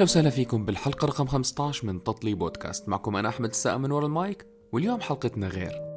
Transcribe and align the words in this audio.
أهلا 0.00 0.10
وسهلا 0.10 0.30
فيكم 0.30 0.64
بالحلقة 0.64 1.06
رقم 1.06 1.26
15 1.26 1.86
من 1.86 2.02
تطلي 2.02 2.34
بودكاست. 2.34 2.88
معكم 2.88 3.16
أنا 3.16 3.28
أحمد 3.28 3.48
السقا 3.48 3.76
من 3.76 3.92
ورا 3.92 4.06
المايك 4.06 4.46
واليوم 4.72 5.00
حلقتنا 5.00 5.48
غير. 5.48 5.89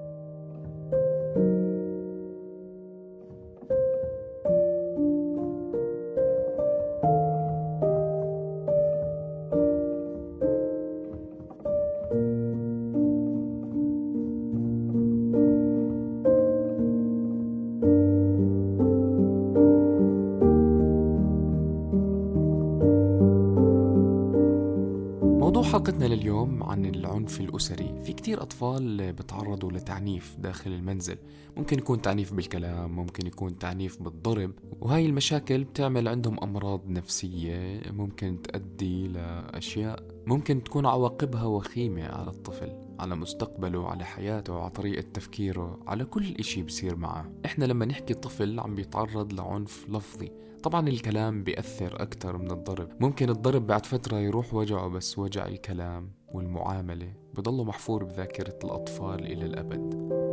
حلقتنا 25.63 26.05
لليوم 26.05 26.63
عن 26.63 26.85
العنف 26.85 27.41
الأسري. 27.41 28.01
في 28.05 28.13
كتير 28.13 28.41
أطفال 28.41 29.13
بتعرضوا 29.13 29.71
لتعنيف 29.71 30.35
داخل 30.39 30.71
المنزل. 30.71 31.17
ممكن 31.57 31.77
يكون 31.77 32.01
تعنيف 32.01 32.33
بالكلام 32.33 32.95
ممكن 32.95 33.27
يكون 33.27 33.59
تعنيف 33.59 34.01
بالضرب. 34.03 34.51
وهاي 34.81 35.05
المشاكل 35.05 35.63
بتعمل 35.63 36.07
عندهم 36.07 36.39
أمراض 36.43 36.89
نفسية 36.89 37.81
ممكن 37.91 38.41
تؤدي 38.41 39.07
لأشياء 39.07 40.03
ممكن 40.27 40.63
تكون 40.63 40.85
عواقبها 40.85 41.43
وخيمة 41.43 42.03
على 42.03 42.29
الطفل. 42.29 42.82
على 43.03 43.15
مستقبله 43.15 43.87
على 43.87 44.05
حياته 44.05 44.59
على 44.61 44.69
طريقة 44.69 45.01
تفكيره 45.13 45.79
على 45.87 46.05
كل 46.05 46.35
إشي 46.39 46.63
بصير 46.63 46.95
معه. 46.95 47.31
إحنا 47.45 47.65
لما 47.65 47.85
نحكي 47.85 48.13
طفل 48.13 48.59
عم 48.59 48.75
بيتعرض 48.75 49.33
لعنف 49.33 49.85
لفظي. 49.89 50.31
طبعا 50.63 50.87
الكلام 50.87 51.43
بيأثر 51.43 52.01
أكتر 52.01 52.37
من 52.37 52.51
الضرب. 52.51 52.89
ممكن 52.99 53.29
الضرب 53.29 53.67
بعد 53.67 53.85
فترة 53.85 54.17
يروح 54.17 54.53
وجعه 54.53 54.87
بس 54.87 55.19
وجع 55.19 55.45
الكلام 55.45 56.11
والمعاملة 56.33 57.13
بضله 57.33 57.63
محفور 57.63 58.03
بذاكرة 58.03 58.59
الأطفال 58.63 59.25
إلى 59.25 59.45
الأبد. 59.45 60.32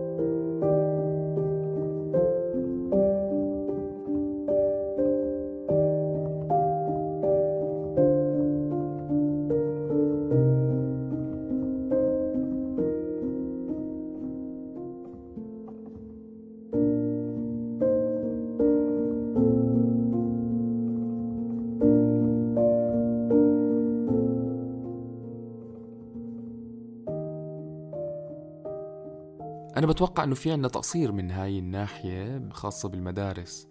بتوقع 30.00 30.24
إنه 30.24 30.34
في 30.34 30.52
عنا 30.52 30.68
تقصير 30.68 31.12
من 31.12 31.30
هاي 31.30 31.58
الناحية 31.58 32.48
خاصة 32.50 32.88
بالمدارس. 32.88 33.68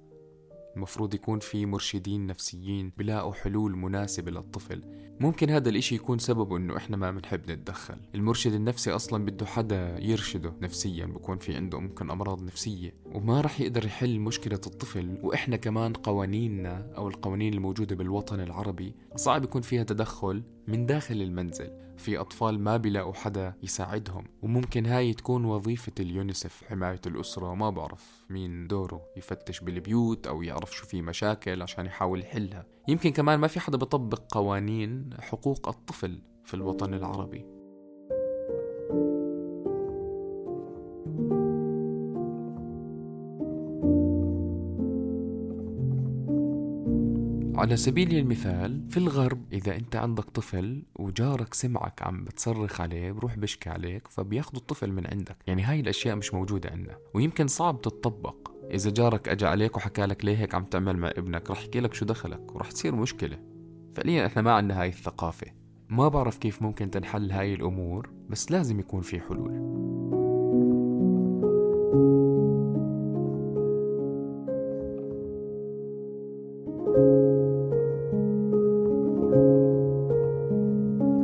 المفروض 0.75 1.13
يكون 1.13 1.39
في 1.39 1.65
مرشدين 1.65 2.27
نفسيين 2.27 2.91
بلاقوا 2.97 3.33
حلول 3.33 3.77
مناسبة 3.77 4.31
للطفل. 4.31 4.83
ممكن 5.19 5.49
هذا 5.49 5.69
الإشي 5.69 5.95
يكون 5.95 6.19
سببه 6.19 6.57
إنه 6.57 6.77
إحنا 6.77 6.97
ما 6.97 7.11
بنحب 7.11 7.51
نتدخل. 7.51 7.97
المرشد 8.15 8.53
النفسي 8.53 8.91
أصلا 8.91 9.25
بده 9.25 9.45
حدا 9.45 9.97
يرشده 9.99 10.53
نفسيا 10.61 11.05
بكون 11.05 11.37
في 11.37 11.55
عنده 11.55 11.79
ممكن 11.79 12.11
أمراض 12.11 12.43
نفسية. 12.43 12.93
وما 13.05 13.41
رح 13.41 13.61
يقدر 13.61 13.85
يحل 13.85 14.19
مشكلة 14.19 14.61
الطفل. 14.67 15.17
وإحنا 15.23 15.55
كمان 15.55 15.93
قوانيننا 15.93 16.93
أو 16.97 17.07
القوانين 17.07 17.53
الموجودة 17.53 17.95
بالوطن 17.95 18.39
العربي 18.39 18.95
صعب 19.15 19.43
يكون 19.43 19.61
فيها 19.61 19.83
تدخل 19.83 20.43
من 20.67 20.85
داخل 20.85 21.21
المنزل. 21.21 21.69
في 21.97 22.17
أطفال 22.17 22.59
ما 22.59 22.77
بيلاقوا 22.77 23.13
حدا 23.13 23.53
يساعدهم. 23.63 24.23
وممكن 24.41 24.85
هاي 24.85 25.13
تكون 25.13 25.45
وظيفة 25.45 25.91
اليونيسف 25.99 26.63
حماية 26.69 27.01
الأسرة. 27.05 27.53
ما 27.53 27.69
بعرف 27.69 28.25
مين 28.29 28.67
دوره 28.67 29.01
يفتش 29.17 29.59
بالبيوت 29.59 30.27
أو 30.27 30.41
يعرف 30.41 30.75
شو 30.75 30.85
في 30.85 31.01
مشاكل 31.01 31.61
عشان 31.61 31.85
يحاول 31.85 32.19
يحلها. 32.19 32.65
يمكن 32.89 33.09
كمان 33.09 33.39
ما 33.39 33.47
في 33.47 33.59
حدا 33.59 33.77
بيطبق 33.77 34.21
قوانين 34.29 35.09
حقوق 35.19 35.67
الطفل 35.67 36.21
في 36.43 36.53
الوطن 36.53 36.93
العربي. 36.93 37.45
على 47.55 47.77
سبيل 47.77 48.15
المثال 48.15 48.89
في 48.89 48.97
الغرب 48.97 49.53
إذا 49.53 49.75
أنت 49.75 49.95
عندك 49.95 50.23
طفل 50.23 50.83
وجارك 50.95 51.53
سمعك 51.53 52.01
عم 52.01 52.23
بتصرخ 52.23 52.81
عليه 52.81 53.11
بروح 53.11 53.35
بشكي 53.35 53.69
عليك 53.69 54.07
فبياخدوا 54.07 54.59
الطفل 54.59 54.91
من 54.91 55.07
عندك. 55.07 55.37
يعني 55.47 55.63
هاي 55.63 55.79
الأشياء 55.79 56.15
مش 56.15 56.33
موجودة 56.33 56.69
عندنا. 56.69 56.97
ويمكن 57.13 57.47
صعب 57.47 57.81
تتطبق. 57.81 58.48
إذا 58.73 58.89
جارك 58.89 59.29
أجا 59.29 59.47
عليك 59.47 59.77
وحكى 59.77 60.05
لك 60.05 60.25
ليه 60.25 60.37
هيك 60.37 60.55
عم 60.55 60.63
تعمل 60.63 60.97
مع 60.97 61.11
ابنك 61.17 61.51
رح 61.51 61.59
يحكي 61.59 61.79
لك 61.79 61.93
شو 61.93 62.05
دخلك 62.05 62.55
ورح 62.55 62.71
تصير 62.71 62.95
مشكلة. 62.95 63.37
فعليا 63.93 64.25
إحنا 64.25 64.41
ما 64.41 64.51
عندنا 64.51 64.81
هاي 64.81 64.87
الثقافة. 64.87 65.47
ما 65.89 66.07
بعرف 66.07 66.37
كيف 66.37 66.61
ممكن 66.61 66.91
تنحل 66.91 67.31
هاي 67.31 67.53
الأمور 67.53 68.09
بس 68.29 68.51
لازم 68.51 68.79
يكون 68.79 69.01
في 69.01 69.19
حلول. 69.19 69.51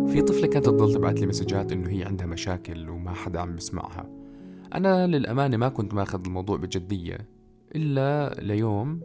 في 0.08 0.22
طفلة 0.22 0.48
كانت 0.48 0.66
تضل 0.66 0.94
تبعت 0.94 1.20
لي 1.20 1.26
مسجات 1.28 1.72
إنه 1.72 1.90
هي 1.90 2.04
عندها 2.04 2.28
مشاكل 2.28 2.90
وما 2.90 3.14
حدا 3.14 3.40
عم 3.40 3.58
يسمعها. 3.58 4.10
أنا 4.74 5.08
للأمانة 5.08 5.58
ما 5.58 5.70
كنت 5.70 5.94
ماخذ 5.94 6.22
الموضوع 6.26 6.58
بجدية. 6.58 7.35
إلا 7.76 8.36
ليوم 8.42 9.00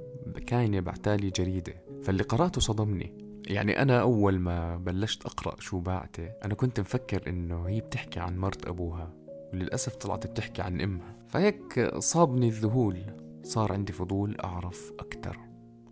كاينة 0.47 0.81
بعتالي 0.81 1.31
جريدة 1.31 1.75
فاللي 2.03 2.23
قرأته 2.23 2.61
صدمني. 2.61 3.31
يعني 3.47 3.83
أنا 3.83 4.01
أول 4.01 4.39
ما 4.39 4.77
بلشت 4.77 5.27
أقرأ 5.27 5.61
شو 5.61 5.81
بعته 5.81 6.29
أنا 6.45 6.55
كنت 6.55 6.81
مفكر 6.81 7.29
إنه 7.29 7.69
هي 7.69 7.81
بتحكي 7.81 8.21
عن 8.21 8.39
مرت 8.39 8.67
أبوها 8.67 9.15
وللأسف 9.53 9.97
طلعت 9.97 10.27
بتحكي 10.27 10.63
عن 10.63 10.81
إمها. 10.81 11.17
فهيك 11.29 11.95
صابني 11.99 12.49
الذهول 12.49 12.99
صار 13.43 13.73
عندي 13.73 13.93
فضول 13.93 14.37
أعرف 14.41 14.93
أكتر. 14.99 15.39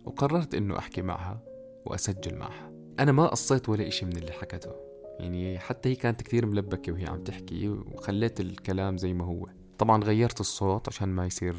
وقررت 0.05 0.55
إنه 0.55 0.77
أحكي 0.77 1.01
معها 1.01 1.41
وأسجل 1.85 2.35
معها. 2.35 2.71
أنا 2.99 3.11
ما 3.11 3.27
قصيت 3.27 3.69
ولا 3.69 3.87
إشي 3.87 4.05
من 4.05 4.17
اللي 4.17 4.31
حكته. 4.31 4.71
يعني 5.19 5.59
حتى 5.59 5.89
هي 5.89 5.95
كانت 5.95 6.21
كثير 6.21 6.45
ملبكة 6.45 6.91
وهي 6.91 7.05
عم 7.05 7.23
تحكي 7.23 7.69
وخليت 7.69 8.39
الكلام 8.39 8.97
زي 8.97 9.13
ما 9.13 9.25
هو. 9.25 9.47
طبعا 9.79 10.03
غيرت 10.03 10.39
الصوت 10.39 10.87
عشان 10.87 11.09
ما 11.09 11.25
يصير 11.25 11.55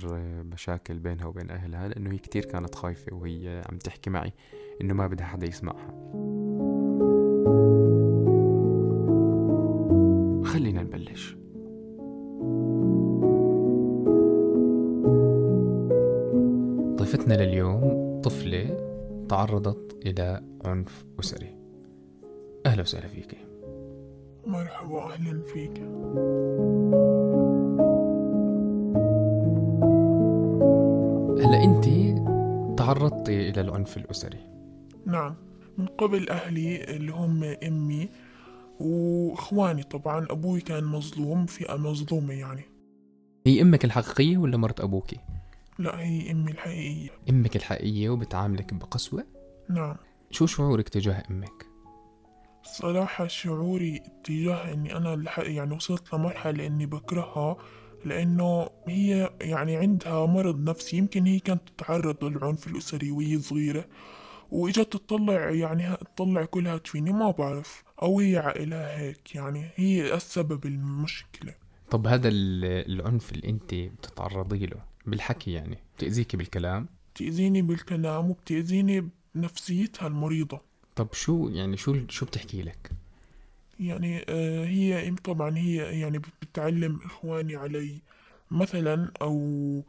مشاكل 0.53 0.98
بينها 0.98 1.26
وبين 1.26 1.50
أهلها 1.50 1.88
لأنه 1.88 2.12
هي 2.12 2.19
كتير 2.19 2.44
كانت 2.44 2.75
خايفة 2.75 3.16
وهي 3.16 3.62
عم 3.70 3.78
تحكي 3.78 4.10
معي 4.10 4.32
إنه 4.81 4.94
ما 4.94 5.06
بدها 5.06 5.26
حدا 5.26 5.47
يسمعها. 5.47 5.94
خلينا 10.44 10.82
نبلش. 10.82 11.36
ضيفتنا 16.97 17.34
لليوم 17.34 18.20
طفلة 18.20 18.76
تعرضت 19.28 20.06
إلى 20.06 20.43
عنف 20.64 21.05
أسري. 21.20 21.56
أهلا 22.66 22.82
وسهلا 22.82 23.08
فيكي 23.08 23.38
مرحبا 24.46 25.02
أهلا 25.02 25.43
فيك. 25.43 25.82
تعرضتي 32.94 33.50
إلى 33.50 33.60
العنف 33.60 33.96
الأسري. 33.96 34.38
نعم. 35.06 35.34
من 35.78 35.87
قبل 35.87 36.28
أهلي 36.28 36.84
اللي 36.84 37.12
هم 37.12 37.44
أمي 37.44 38.08
وإخواني 38.81 39.82
طبعا 39.82 40.26
أبوي 40.31 40.60
كان 40.60 40.84
مظلوم 40.84 41.46
فئة 41.46 41.76
مظلومة 41.76 42.34
يعني. 42.34 42.64
هي 43.46 43.62
أمك 43.62 43.84
الحقيقية 43.84 44.38
ولا 44.38 44.56
مرت 44.56 44.81
أبوكي؟ 44.81 45.16
لا 45.78 46.00
هي 46.00 46.31
أمي 46.31 46.50
الحقيقية. 46.50 47.10
أمك 47.31 47.56
الحقيقية 47.56 48.10
وبتعاملك 48.10 48.75
بقسوة؟ 48.75 49.25
نعم. 49.69 49.96
شو 50.31 50.46
شعورك 50.46 50.88
تجاه 50.88 51.22
أمك؟ 51.31 51.66
صراحة 52.62 53.26
شعوري 53.26 54.02
تجاه 54.25 54.72
إني 54.72 54.96
أنا 54.96 55.25
يعني 55.38 55.75
وصلت 55.75 56.14
لمرحلة 56.14 56.66
إني 56.66 56.87
بكرهها 56.87 57.56
لأنه 58.05 58.69
هي 58.88 59.31
يعني 59.41 59.76
عندها 59.76 60.26
مرض 60.26 60.69
نفسي 60.70 60.97
يمكن 60.97 61.26
هي 61.26 61.38
كانت 61.38 61.62
تتعرض 61.76 62.25
للعنف 62.25 62.67
الأسري 62.67 63.11
وهي 63.11 63.38
صغيرة 63.38 63.85
وإجت 64.50 64.93
تطلع 64.93 65.50
يعني 65.50 65.97
تطلع 66.17 66.44
كلها 66.44 66.81
فيني 66.85 67.12
ما 67.12 67.31
بعرف. 67.31 67.85
أو 68.02 68.20
هي 68.20 68.37
عائلها 68.38 68.99
هيك 68.99 69.35
يعني 69.35 69.70
هي 69.75 70.14
السبب 70.14 70.67
المشكلة. 70.67 71.55
طب 71.91 72.06
هذا 72.06 72.29
ال- 72.29 72.91
العنف 72.93 73.32
اللي 73.32 73.49
أنت 73.49 73.75
بتتعرضي 73.75 74.67
له 74.67 74.76
بالحكي 75.06 75.52
يعني 75.52 75.79
بتأذيكي 75.97 76.37
بالكلام؟ 76.37 76.88
بتأذيني 77.14 77.62
بالكلام 77.62 78.31
وبتأذيني 78.31 79.08
بنفسيتها 79.35 80.06
المريضة. 80.06 80.61
طب 80.97 81.08
شو 81.12 81.49
يعني 81.49 81.76
شو 81.76 81.97
شو 82.08 82.26
بتحكي 82.26 82.62
لك؟ 82.62 82.91
يعني 83.81 84.25
آه، 84.29 84.65
هي 84.65 85.15
طبعا 85.25 85.59
هي 85.59 86.00
يعني 86.00 86.23
بتعلم 86.43 87.00
إخواني 87.05 87.56
علي 87.56 88.03
مثلا 88.50 89.12
أو 89.23 89.85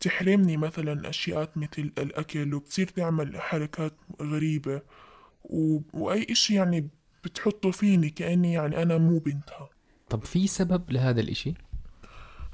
تحرمني 0.00 0.56
مثلا 0.56 1.08
أشياء 1.08 1.50
مثل 1.56 1.92
الأكل 1.98 2.54
وبتصير 2.54 2.88
تعمل 2.88 3.40
حركات 3.40 3.92
غريبة 4.22 4.82
و... 5.44 5.80
وأي 5.92 6.26
إشي 6.30 6.54
يعني 6.54 6.88
بتحطه 7.24 7.70
فيني 7.70 8.10
كأني 8.10 8.52
يعني 8.52 8.82
أنا 8.82 8.98
مو 8.98 9.18
بنتها. 9.18 9.68
طب 10.08 10.24
في 10.24 10.46
سبب 10.46 10.90
لهذا 10.90 11.20
الإشي؟ 11.20 11.54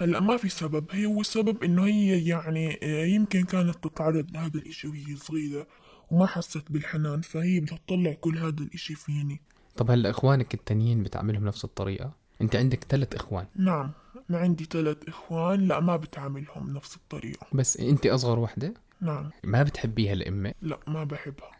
هلأ 0.00 0.20
ما 0.20 0.36
في 0.36 0.48
سبب. 0.48 0.86
هي 0.90 1.06
هو 1.06 1.20
السبب 1.20 1.64
إنه 1.64 1.86
هي 1.86 2.26
يعني 2.28 2.78
آه، 2.82 3.04
يمكن 3.04 3.44
كانت 3.44 3.88
تتعرض 3.88 4.30
لهذا 4.30 4.58
الإشي 4.58 4.88
وهي 4.88 5.16
صغيرة 5.16 5.66
وما 6.10 6.26
حست 6.26 6.64
بالحنان 6.70 7.20
فهي 7.20 7.60
بدها 7.60 7.78
تطلع 7.86 8.12
كل 8.12 8.38
هذا 8.38 8.62
الإشي 8.62 8.94
فيني. 8.94 9.40
طب 9.76 9.90
هلا 9.90 10.10
إخوانك 10.10 10.54
التانيين 10.54 11.02
بتعاملهم 11.02 11.44
نفس 11.44 11.64
الطريقة؟ 11.64 12.12
أنت 12.40 12.56
عندك 12.56 12.84
ثلاث 12.84 13.14
إخوان 13.14 13.46
نعم 13.56 13.90
أنا 14.30 14.38
عندي 14.38 14.64
ثلاث 14.64 14.96
إخوان 15.08 15.68
لا 15.68 15.80
ما 15.80 15.96
بتعاملهم 15.96 16.74
نفس 16.76 16.96
الطريقة 16.96 17.46
بس 17.52 17.76
أنت 17.76 18.06
أصغر 18.06 18.38
وحدة؟ 18.38 18.74
نعم 19.00 19.30
ما 19.44 19.62
بتحبيها 19.62 20.12
الأمة؟ 20.12 20.52
لا 20.62 20.78
ما 20.86 21.04
بحبها 21.04 21.50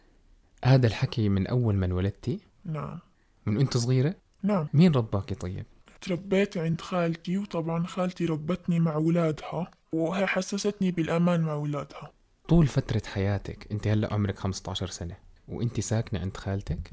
هذا 0.65 0.87
الحكي 0.87 1.29
من 1.29 1.47
أول 1.47 1.75
ما 1.75 1.85
انولدتي؟ 1.85 2.39
نعم 2.65 2.99
من 3.45 3.57
وأنت 3.57 3.77
صغيرة؟ 3.77 4.15
نعم 4.43 4.67
مين 4.73 4.91
رباكي 4.91 5.35
طيب؟ 5.35 5.65
تربيت 6.01 6.57
عند 6.57 6.81
خالتي 6.81 7.37
وطبعا 7.37 7.85
خالتي 7.85 8.25
ربتني 8.25 8.79
مع 8.79 8.95
ولادها 8.95 9.71
وهي 9.91 10.27
حسستني 10.27 10.91
بالأمان 10.91 11.41
مع 11.41 11.53
ولادها 11.53 12.11
طول 12.47 12.67
فترة 12.67 13.01
حياتك 13.05 13.67
أنت 13.71 13.87
هلأ 13.87 14.13
عمرك 14.13 14.39
15 14.39 14.87
سنة 14.87 15.15
وأنت 15.47 15.79
ساكنة 15.79 16.19
عند 16.19 16.37
خالتك؟ 16.37 16.91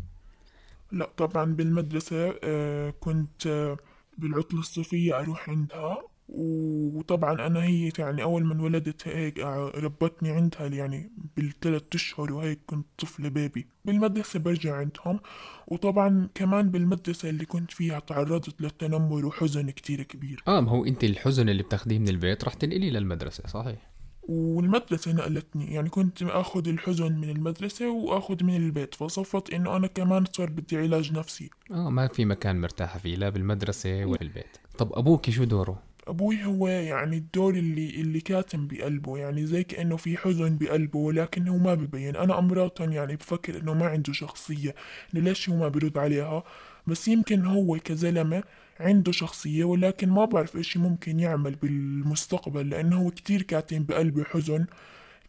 لا 0.94 1.10
طبعا 1.16 1.44
بالمدرسة 1.54 2.34
آه، 2.44 2.90
كنت 3.00 3.46
آه، 3.46 3.76
بالعطلة 4.18 4.60
الصيفية 4.60 5.18
أروح 5.18 5.50
عندها. 5.50 5.98
وطبعا 6.28 7.46
أنا 7.46 7.64
هي 7.64 7.92
يعني 7.98 8.22
أول 8.22 8.44
ما 8.44 8.54
انولدت 8.54 9.08
هيك 9.08 9.40
آه، 9.40 9.72
ربتني 9.74 10.30
عندها 10.30 10.66
يعني 10.66 11.10
بالثلاث 11.36 11.82
أشهر 11.94 12.32
وهيك 12.32 12.58
كنت 12.66 12.86
طفلة 12.98 13.28
بيبي. 13.28 13.66
بالمدرسة 13.84 14.38
برجع 14.38 14.76
عندهم. 14.76 15.20
وطبعا 15.68 16.28
كمان 16.34 16.70
بالمدرسة 16.70 17.30
اللي 17.30 17.44
كنت 17.44 17.70
فيها 17.70 17.98
تعرضت 17.98 18.60
للتنمر 18.62 19.26
وحزن 19.26 19.70
كتير 19.70 20.02
كبير. 20.02 20.42
آه 20.48 20.60
ما 20.60 20.70
هو 20.70 20.84
أنت 20.84 21.04
الحزن 21.04 21.48
اللي 21.48 21.62
بتاخديه 21.62 21.98
من 21.98 22.08
البيت 22.08 22.44
رح 22.44 22.54
تنقليه 22.54 22.90
للمدرسة 22.90 23.46
صحيح. 23.46 23.93
والمدرسة 24.28 25.12
نقلتني. 25.12 25.74
يعني 25.74 25.88
كنت 25.88 26.22
أخذ 26.22 26.68
الحزن 26.68 27.12
من 27.12 27.30
المدرسة 27.30 27.90
وأخذ 27.90 28.44
من 28.44 28.56
البيت 28.56 28.94
فصفت 28.94 29.50
إنه 29.54 29.76
أنا 29.76 29.86
كمان 29.86 30.24
صار 30.32 30.50
بدي 30.50 30.76
علاج 30.76 31.12
نفسي. 31.12 31.50
آه 31.70 31.90
ما 31.90 32.06
في 32.06 32.24
مكان 32.24 32.60
مرتاحة 32.60 32.98
فيه 32.98 33.16
لا 33.16 33.28
بالمدرسة 33.28 34.04
ولا 34.04 34.18
بالبيت 34.18 34.56
طب 34.78 34.92
أبوك 34.92 35.30
شو 35.30 35.44
دوره؟ 35.44 35.82
أبوي 36.08 36.44
هو 36.44 36.68
يعني 36.68 37.16
الدور 37.16 37.54
اللي 37.54 37.90
اللي 38.00 38.20
كاتم 38.20 38.66
بقلبه 38.66 39.18
يعني 39.18 39.46
زي 39.46 39.64
كأنه 39.64 39.96
في 39.96 40.16
حزن 40.16 40.58
بقلبه 40.58 40.98
ولكن 40.98 41.48
هو 41.48 41.58
ما 41.58 41.74
ببين. 41.74 42.16
أنا 42.16 42.38
أمراتا 42.38 42.84
يعني 42.84 43.16
بفكر 43.16 43.58
إنه 43.58 43.74
ما 43.74 43.86
عنده 43.86 44.12
شخصية 44.12 44.74
ليش 45.12 45.48
هو 45.48 45.56
ما 45.56 45.68
برد 45.68 45.98
عليها؟ 45.98 46.44
بس 46.86 47.08
يمكن 47.08 47.44
هو 47.44 47.78
كزلمة 47.84 48.42
عنده 48.80 49.12
شخصية 49.12 49.64
ولكن 49.64 50.08
ما 50.08 50.24
بعرف 50.24 50.56
إيش 50.56 50.76
ممكن 50.76 51.20
يعمل 51.20 51.54
بالمستقبل 51.54 52.70
لأنه 52.70 52.96
هو 52.96 53.10
كتير 53.10 53.42
كاتم 53.42 53.84
بقلبه 53.84 54.24
حزن 54.24 54.66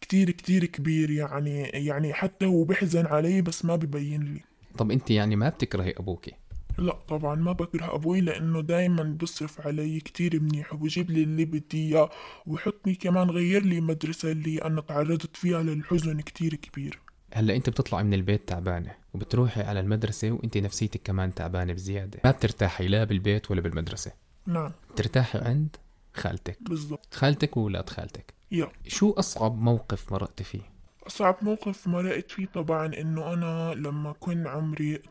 كتير 0.02 0.32
كتير 0.32 0.66
كبير 0.66 1.10
يعني 1.10 1.62
يعني 1.64 2.14
حتى 2.14 2.46
هو 2.46 2.64
بحزن 2.64 3.06
علي 3.06 3.42
بس 3.42 3.66
ما 3.66 3.76
ببين 3.76 4.24
لي. 4.24 4.42
طب 4.78 4.92
أنت 4.92 5.12
يعني 5.12 5.36
ما 5.36 5.50
بتكرهي 5.50 5.94
أبوكي؟ 5.98 6.32
لا 6.78 6.94
طبعا 6.94 7.36
ما 7.36 7.52
بكره 7.52 7.96
أبوي 7.96 8.22
لأنه 8.22 8.62
دايما 8.62 9.04
بصرف 9.04 9.68
علي 9.68 10.00
كتير 10.00 10.40
منيح 10.40 10.74
وبجيب 10.74 11.12
لي 11.12 11.24
اللي 11.24 11.46
بدي 11.46 11.88
إياه 11.88 12.10
ويحطني 12.46 12.96
كمان 12.96 13.30
غير 13.30 13.66
لي 13.66 13.82
مدرسة 13.82 14.32
اللي 14.32 14.58
أنا 14.58 14.82
تعرضت 14.82 15.38
فيها 15.38 15.64
للحزن 15.64 16.22
كتير 16.22 16.56
كبير. 16.56 17.00
هلأ 17.34 17.56
أنت 17.56 17.70
بتطلعي 17.70 18.04
من 18.04 18.14
البيت 18.14 18.48
تعبانة 18.48 18.92
وبتروحي 19.14 19.62
على 19.62 19.80
المدرسة 19.80 20.32
وأنت 20.32 20.58
نفسيتك 20.58 21.02
كمان 21.04 21.34
تعبانة 21.34 21.74
بزيادة. 21.74 22.20
ما 22.26 22.32
بترتاحي 22.32 22.88
لا 22.88 23.04
بالبيت 23.04 23.52
ولا 23.52 23.62
بالمدرسة. 23.62 24.12
نعم. 24.46 24.72
بترتاحي 24.94 25.40
عند 25.40 25.76
خالتك. 26.14 26.58
بالضبط. 26.62 27.14
خالتك 27.14 27.58
وولاد 27.58 27.90
خالتك؟ 27.90 28.34
يا. 28.52 28.72
شو 28.88 29.12
أصعب 29.12 29.62
موقف 29.62 30.12
مرقت 30.12 30.42
فيه؟ 30.42 30.62
أصعب 31.08 31.38
موقف 31.42 31.88
مرقت 31.88 32.32
فيه 32.32 32.46
طبعا 32.46 32.86
إنه 32.86 33.34
أنا 33.34 33.74
لما 33.74 34.12
كنت 34.12 34.48
عمري 34.48 35.02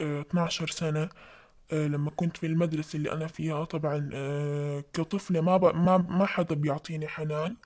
12 0.00 0.66
سنة 0.68 1.08
آه 1.72 1.86
لما 1.86 2.10
كنت 2.10 2.36
في 2.36 2.46
المدرسة 2.46 2.96
اللي 2.96 3.12
أنا 3.12 3.26
فيها. 3.26 3.64
طبعا 3.64 4.10
آه 4.14 4.84
كطفلة 4.92 5.40
ما. 5.40 5.58
ما 5.72 5.96
ما 5.98 6.26
حدا 6.26 6.54
بيعطيني 6.54 7.08
حنان 7.08 7.56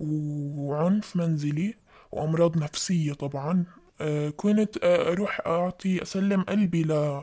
وعنف 0.00 1.16
منزلي 1.16 1.74
وأمراض 2.12 2.58
نفسية 2.58 3.12
طبعا. 3.12 3.64
آه، 4.00 4.30
كنت 4.30 4.76
آه، 4.84 5.12
أروح 5.12 5.40
أعطي 5.46 6.02
أسلم 6.02 6.42
قلبي 6.42 6.82
ل 6.82 7.22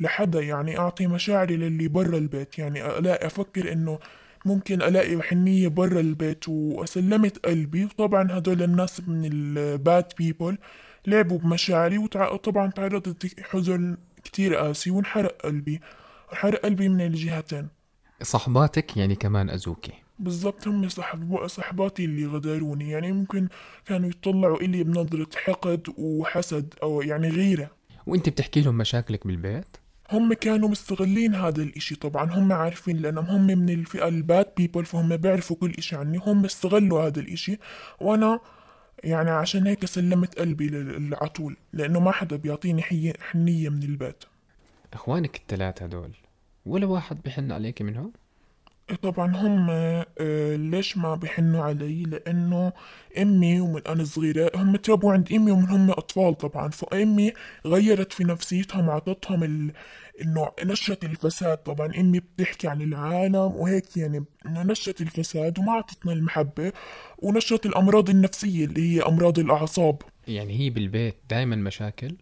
لحدا 0.00 0.40
يعني 0.40 0.78
أعطي 0.78 1.06
مشاعري 1.06 1.56
للي 1.56 1.88
برا 1.88 2.18
البيت. 2.18 2.58
يعني 2.58 2.98
ألاقي 2.98 3.26
أفكر 3.26 3.72
إنه 3.72 3.98
ممكن 4.44 4.82
ألاقي 4.82 5.22
حنية 5.22 5.68
برا 5.68 6.00
البيت 6.00 6.48
وأسلمت 6.48 7.46
قلبي. 7.46 7.84
وطبعا 7.84 8.28
هدول 8.38 8.62
الناس 8.62 9.00
من 9.08 9.24
الباد 9.32 10.12
بيبل 10.18 10.58
لعبوا 11.06 11.38
بمشاعري 11.38 11.98
وطبعا 11.98 12.70
تعرضت 12.70 13.40
حزن 13.40 13.96
كتير 14.24 14.54
قاسي 14.54 14.90
وانحرق 14.90 15.42
قلبي. 15.42 15.80
انحرق 16.32 16.60
قلبي 16.60 16.88
من 16.88 17.00
الجهتين. 17.00 17.68
صحباتك 18.22 18.96
يعني 18.96 19.14
كمان 19.14 19.50
أذوكي 19.50 19.92
بالضبط 20.18 20.68
هم 20.68 20.88
صحب 20.88 21.46
صحباتي 21.46 22.04
اللي 22.04 22.26
غدروني. 22.26 22.90
يعني 22.90 23.12
ممكن 23.12 23.48
كانوا 23.86 24.08
يطلعوا 24.08 24.56
إلي 24.56 24.84
بنظرة 24.84 25.28
حقد 25.36 25.88
وحسد 25.98 26.74
أو 26.82 27.02
يعني 27.02 27.28
غيرة. 27.28 27.70
وإنت 28.06 28.28
بتحكي 28.28 28.60
لهم 28.60 28.78
مشاكلك 28.78 29.26
بالبيت؟ 29.26 29.76
هم 30.12 30.32
كانوا 30.32 30.68
مستغلين 30.68 31.34
هذا 31.34 31.62
الإشي 31.62 31.94
طبعا. 31.94 32.32
هم 32.32 32.52
عارفين 32.52 32.96
لأنهم 32.96 33.26
هم 33.26 33.46
من 33.46 33.70
الفئة 33.70 34.08
الباد 34.08 34.46
بيبل 34.56 34.84
فهم 34.84 35.16
بيعرفوا 35.16 35.56
كل 35.56 35.74
إشي 35.78 35.96
عني. 35.96 36.20
هم 36.26 36.44
استغلوا 36.44 37.06
هذا 37.06 37.20
الإشي. 37.20 37.58
وأنا 38.00 38.40
يعني 39.04 39.30
عشان 39.30 39.66
هيك 39.66 39.84
سلمت 39.84 40.38
قلبي 40.38 40.68
للعطول 40.68 41.56
لأنه 41.72 42.00
ما 42.00 42.12
حدا 42.12 42.36
بيعطيني 42.36 42.82
حنية 43.20 43.68
من 43.68 43.82
البيت 43.82 44.24
إخوانك 44.92 45.36
الثلاثة 45.36 45.84
هدول 45.84 46.10
ولا 46.66 46.86
واحد 46.86 47.22
بحن 47.24 47.52
عليك 47.52 47.82
منهم؟ 47.82 48.12
طبعا 49.02 49.36
هم 49.36 49.66
آه، 49.70 50.56
ليش 50.56 50.96
ما 50.96 51.14
بحنوا 51.14 51.64
علي 51.64 52.02
لأنه 52.02 52.72
أمي 53.18 53.60
ومن 53.60 53.82
أنا 53.88 54.04
صغيرة 54.04 54.50
هم 54.54 54.76
تربوا 54.76 55.12
عند 55.12 55.32
أمي 55.32 55.50
ومن 55.50 55.68
هم 55.68 55.90
أطفال 55.90 56.38
طبعا 56.38 56.68
فأمي 56.68 57.32
غيرت 57.66 58.12
في 58.12 58.24
نفسيتهم 58.24 58.88
اعطتهم 58.88 59.44
ال... 59.44 59.72
إنه 60.22 60.50
نشرت 60.64 61.04
الفساد 61.04 61.56
طبعا 61.58 61.92
أمي 62.00 62.20
بتحكي 62.20 62.68
عن 62.68 62.82
العالم 62.82 63.34
وهيك 63.36 63.96
يعني 63.96 64.24
انه 64.46 64.62
نشرت 64.62 65.00
الفساد 65.00 65.58
وما 65.58 65.72
اعطتنا 65.72 66.12
المحبة 66.12 66.72
ونشرت 67.18 67.66
الأمراض 67.66 68.10
النفسية 68.10 68.64
اللي 68.64 68.96
هي 68.96 69.02
أمراض 69.02 69.38
الأعصاب. 69.38 70.02
يعني 70.28 70.58
هي 70.60 70.70
بالبيت 70.70 71.16
دائما 71.30 71.56
مشاكل؟ 71.56 72.16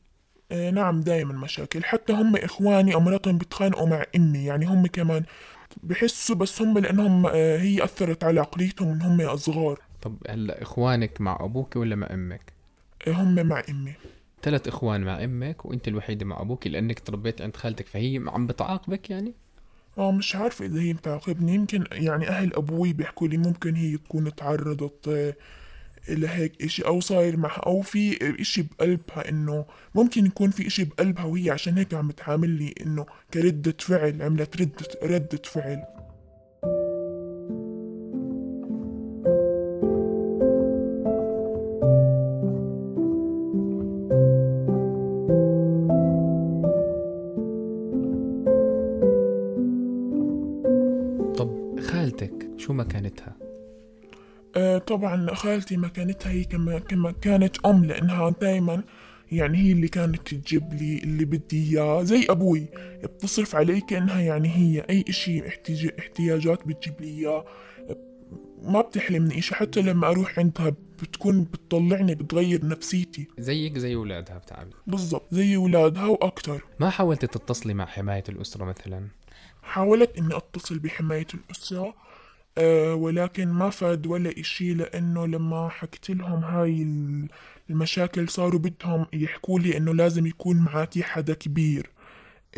آه 0.53 0.71
نعم 0.71 1.01
دائما 1.01 1.33
مشاكل. 1.33 1.85
حتى 1.85 2.13
هم 2.13 2.37
إخواني 2.37 2.95
أمراتهم 2.97 3.39
بيتخانقوا 3.39 3.89
مع 3.89 4.05
أمي 4.17 4.45
يعني 4.45 4.67
هم 4.67 4.87
كمان 4.87 5.25
بحسوا 5.83 6.37
بس 6.37 6.63
هم 6.63 6.79
لأنهم 6.79 7.27
آه، 7.27 7.59
هي 7.59 7.85
أثرت 7.85 8.25
على 8.25 8.41
عقليتهم 8.41 8.89
من 8.89 9.03
هم 9.03 9.37
صغار 9.37 9.81
طب 10.03 10.17
هلأ 10.29 10.63
إخوانك 10.63 11.21
مع 11.21 11.39
أبوك 11.41 11.77
ولا 11.77 11.97
مع 11.97 12.09
أمك؟ 12.11 12.53
آه، 13.09 13.11
هم 13.11 13.47
مع 13.47 13.63
أمي. 13.71 13.93
ثلاث 14.45 14.69
إخوان 14.69 15.01
مع 15.01 15.25
أمك 15.25 15.67
وأنت 15.67 15.89
الوحيدة 15.89 16.27
مع 16.27 16.41
أبوك 16.41 16.67
لأنك 16.67 16.99
تربيت 16.99 17.43
عند 17.43 17.57
خالتك 17.57 17.87
فهي 17.87 18.23
عم 18.27 18.47
بتعاقبك 18.47 19.11
يعني؟ 19.11 19.35
آه 19.99 20.13
مش 20.13 20.37
عارفة 20.37 20.67
إذا 20.67 20.81
هي 20.81 20.93
بتعاقبني 20.93 21.55
يمكن 21.55 21.85
يعني 21.93 22.29
أهل 22.29 22.55
أبوي 22.55 22.93
بيحكوا 22.93 23.29
لي 23.29 23.37
ممكن 23.37 23.75
هي 23.75 23.97
تكون 23.97 24.35
تعرضت 24.35 25.09
آه، 25.09 25.35
لهيك 26.09 26.63
إشي 26.63 26.83
أو 26.87 27.01
صاير 27.01 27.37
معها 27.37 27.61
أو 27.67 27.83
في 27.83 28.19
إشي 28.41 28.63
بقلبها 28.63 29.29
إنه 29.29 29.65
ممكن 29.95 30.27
يكون 30.27 30.51
في 30.51 30.67
إشي 30.67 30.85
بقلبها 30.85 31.25
وهي 31.25 31.51
عشان 31.51 31.79
هيك 31.79 31.95
عم 31.95 32.11
تعاملني 32.11 32.75
إنه 32.81 33.07
كردة 33.35 33.77
فعل 33.81 34.23
عملت 34.23 34.61
ردة 34.61 34.87
ردة 35.03 35.43
فعل 35.45 35.85
شو 52.65 52.73
مكانتها؟ 52.73 53.37
آه 54.57 54.79
طبعا 54.79 55.35
خالتي 55.35 55.77
مكانتها 55.77 56.31
هي 56.33 56.45
كما, 56.45 56.79
كما 56.79 57.13
كانت 57.13 57.67
أم 57.67 57.85
لأنها 57.85 58.31
دايما 58.41 58.83
يعني 59.33 59.59
هي 59.59 59.73
اللي 59.73 59.89
كانت 59.89 60.35
تجيب 60.35 60.73
لي 60.75 60.99
اللي 60.99 61.25
بدي 61.25 61.71
إياه 61.71 62.03
زي 62.03 62.27
أبوي. 62.31 62.67
بتصرف 63.05 63.57
علي 63.57 63.81
كأنها 63.81 64.21
يعني 64.21 64.49
هي 64.49 64.81
أي 64.91 65.05
إشي 65.09 65.49
احتياج- 65.49 65.93
احتياجات 65.99 66.67
بتجيب 66.69 66.95
لي 67.01 67.07
إياه. 67.09 67.45
ما 68.63 68.81
بتحلمني 68.81 69.39
إشي 69.39 69.55
حتى 69.55 69.81
لما 69.83 70.09
أروح 70.09 70.39
عندها 70.39 70.71
بتكون 71.03 71.45
بتطلعني 71.45 72.15
بتغير 72.15 72.67
نفسيتي. 72.67 73.27
زيك 73.39 73.79
زي 73.79 73.95
أولادها 73.95 74.39
بتعبي 74.39 74.71
بالضبط 74.87 75.27
زي 75.35 75.57
ولادها 75.57 76.07
وأكتر. 76.07 76.65
ما 76.81 76.91
حاولتي 76.91 77.27
تتصلي 77.27 77.75
مع 77.75 77.87
حماية 77.87 78.25
الأسرة 78.29 78.65
مثلا؟ 78.65 79.09
حاولت 79.63 80.19
إني 80.19 80.37
أتصل 80.37 80.79
بحماية 80.79 81.27
الأسرة 81.35 81.95
أه 82.59 82.95
ولكن 82.95 83.49
ما 83.49 83.71
فاد 83.71 84.07
ولا 84.07 84.41
إشي 84.41 84.75
لأنه 84.75 85.27
لما 85.27 85.69
حكيت 85.69 86.11
لهم 86.11 86.45
هاي 86.45 86.83
ال- 86.83 87.29
المشاكل 87.71 88.29
صاروا 88.29 88.61
بدهم 88.61 89.07
يحكوا 89.13 89.61
لي 89.61 89.77
إنه 89.77 89.95
لازم 89.95 90.27
يكون 90.27 90.57
معاكي 90.57 91.03
حدا 91.03 91.35
كبير. 91.35 91.91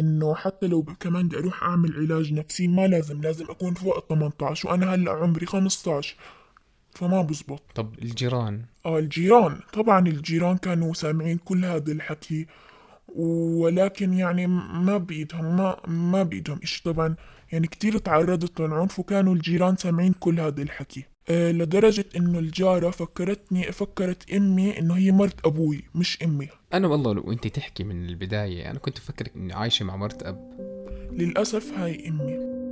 إنه 0.00 0.35
حتى 0.35 0.67
لو 0.67 0.83
كمان 1.00 1.29
بدي 1.29 1.38
أروح 1.38 1.62
أعمل 1.62 1.93
علاج 1.97 2.33
نفسي 2.33 2.69
ما 2.69 2.87
لازم 2.87 3.21
لازم 3.21 3.45
أكون 3.50 3.75
فوق 3.75 4.09
18 4.09 4.69
وأنا 4.69 4.95
هلأ 4.95 5.12
عمري 5.12 5.47
15 5.47 6.17
فما 6.95 7.23
بزبط. 7.23 7.62
طب 7.75 7.95
الجيران؟ 8.03 8.62
آه 8.87 8.99
الجيران. 8.99 9.61
طبعا 9.73 10.09
الجيران 10.09 10.57
كانوا 10.57 10.95
سامعين 10.95 11.38
كل 11.38 11.65
هذا 11.65 11.93
الحكي 11.93 12.47
ولكن 13.09 14.12
يعني 14.12 14.47
ما 14.47 14.97
بإيدهم 14.99 15.57
ما 15.57 15.76
ما 15.88 16.23
بإيدهم 16.23 16.59
إيش 16.62 16.83
طبعا 16.83 17.15
يعني 17.53 17.67
كتير 17.67 17.99
تعرضت 17.99 18.61
للعنف 18.61 18.99
وكانوا 18.99 19.35
الجيران 19.35 19.76
سامعين 19.76 20.12
كل 20.12 20.41
هذا 20.41 20.62
الحكي. 20.62 21.05
أه 21.29 21.53
لدرجة 21.53 22.05
إنه 22.17 22.38
الجارة 22.38 22.91
فكرتني 22.91 23.73
فكرت 23.73 24.31
أمي 24.31 24.79
إنه 24.79 24.95
هي 24.95 25.12
مرت 25.12 25.47
أبوي 25.47 25.83
مش 25.95 26.23
أمي. 26.23 26.49
أنا 26.75 26.88
والله 26.88 27.15
لو 27.15 27.33
أنت 27.33 27.47
تحكي 27.47 27.85
من 27.85 28.07
البداية 28.07 28.71
أنا 28.71 28.79
كنت 28.79 28.99
أفكرك 28.99 29.33
إني 29.37 29.53
عايشة 29.53 29.85
مع 29.85 29.97
مرت 29.97 30.23
أب. 30.23 30.57
للأسف 31.12 31.79
هاي 31.79 32.09
أمي. 32.09 32.65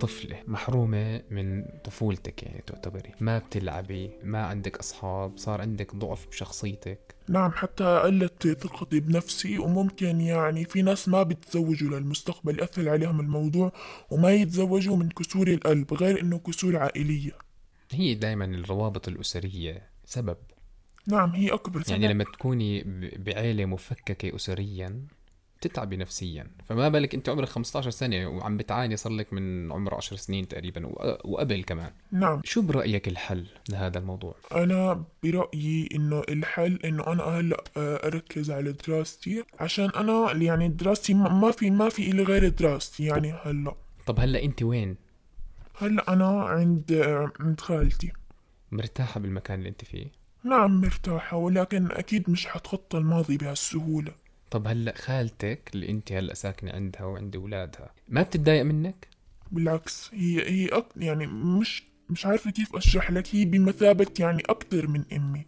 كطفله 0.00 0.42
محرومة 0.46 1.22
من 1.30 1.64
طفولتك 1.84 2.42
يعني 2.42 2.62
تعتبري؟ 2.66 3.10
ما 3.20 3.38
بتلعبي؟ 3.38 4.10
ما 4.24 4.42
عندك 4.46 4.78
أصحاب؟ 4.78 5.38
صار 5.38 5.60
عندك 5.60 5.94
ضعف 5.96 6.26
بشخصيتك؟ 6.28 7.14
نعم 7.28 7.50
حتى 7.52 7.84
قلت 7.98 8.48
ثقتي 8.48 9.00
بنفسي 9.00 9.58
وممكن 9.58 10.20
يعني 10.20 10.64
في 10.64 10.82
ناس 10.82 11.08
ما 11.08 11.22
بيتزوجوا 11.22 11.98
للمستقبل 11.98 12.58
يأثر 12.58 12.88
عليهم 12.88 13.20
الموضوع 13.20 13.72
وما 14.10 14.30
يتزوجوا 14.32 14.96
من 14.96 15.08
كسور 15.08 15.48
القلب 15.48 15.94
غير 15.94 16.20
إنه 16.20 16.38
كسور 16.38 16.76
عائلية. 16.76 17.32
هي 17.92 18.14
دائما 18.14 18.44
الروابط 18.44 19.08
الأسرية 19.08 19.90
سبب. 20.04 20.36
نعم 21.06 21.30
هي 21.30 21.48
أكبر 21.48 21.82
يعني 21.88 22.02
سبب. 22.02 22.10
لما 22.10 22.24
تكوني 22.24 22.82
ب- 22.82 23.24
بعيلة 23.24 23.64
مفككة 23.64 24.36
اسريا 24.36 25.06
بتتعبي 25.60 25.96
نفسيا. 25.96 26.46
فما 26.68 26.88
بالك 26.88 27.14
أنت 27.14 27.28
عمرك 27.28 27.48
15 27.48 27.90
سنة 27.90 28.26
وعم 28.26 28.56
بتعاني 28.56 28.96
صار 28.96 29.12
لك 29.12 29.32
من 29.32 29.72
عمر 29.72 29.94
10 29.94 30.16
سنين 30.16 30.48
تقريبا 30.48 30.86
وق- 30.86 31.26
وقبل 31.26 31.64
كمان. 31.64 31.90
نعم. 32.12 32.40
شو 32.44 32.62
برأيك 32.62 33.08
الحل 33.08 33.46
لهذا 33.68 33.98
الموضوع؟ 33.98 34.34
أنا 34.54 35.04
برأيي 35.22 35.88
إنه 35.94 36.22
الحل 36.28 36.78
إنه 36.84 37.06
أنا 37.12 37.22
هلأ 37.22 37.64
آه، 37.76 38.06
أركز 38.06 38.50
على 38.50 38.72
دراستي 38.72 39.44
عشان 39.60 39.90
أنا 39.96 40.32
يعني 40.32 40.68
دراستي 40.68 41.14
ما 41.14 41.50
في 41.50 41.70
ما 41.70 41.88
في 41.88 42.10
إلي 42.10 42.22
غير 42.22 42.48
دراستي 42.48 43.04
يعني 43.04 43.32
هلأ. 43.32 43.74
طب 44.06 44.20
هلأ 44.20 44.42
أنت 44.42 44.62
وين؟ 44.62 44.96
هلأ 45.78 46.12
أنا 46.12 46.42
عند 46.42 46.92
آه، 46.92 47.32
عند 47.40 47.60
خالتي. 47.60 48.12
مرتاحة 48.72 49.20
بالمكان 49.20 49.58
اللي 49.58 49.68
أنت 49.68 49.84
فيه؟ 49.84 50.06
نعم 50.44 50.80
مرتاحة 50.80 51.36
ولكن 51.36 51.88
أكيد 51.90 52.30
مش 52.30 52.46
حتخطى 52.46 52.98
الماضي 52.98 53.36
بهالسهولة. 53.36 54.12
طب 54.50 54.66
هلا 54.66 54.94
خالتك 54.96 55.70
اللي 55.74 55.88
انت 55.88 56.12
هلا 56.12 56.34
ساكنة 56.34 56.72
عندها 56.72 57.02
وعند 57.04 57.36
اولادها 57.36 57.94
ما 58.08 58.22
بتتضايق 58.22 58.62
منك؟ 58.62 59.08
بالعكس 59.52 60.10
هي 60.14 60.50
هي 60.50 60.68
أك 60.68 60.86
يعني 60.96 61.26
مش 61.26 61.82
مش 62.10 62.26
عارفة 62.26 62.50
كيف 62.50 62.76
أشرح 62.76 63.10
لك 63.10 63.34
هي 63.34 63.44
بمثابة 63.44 64.06
يعني 64.18 64.42
أكتر 64.48 64.86
من 64.88 65.04
أمي. 65.12 65.46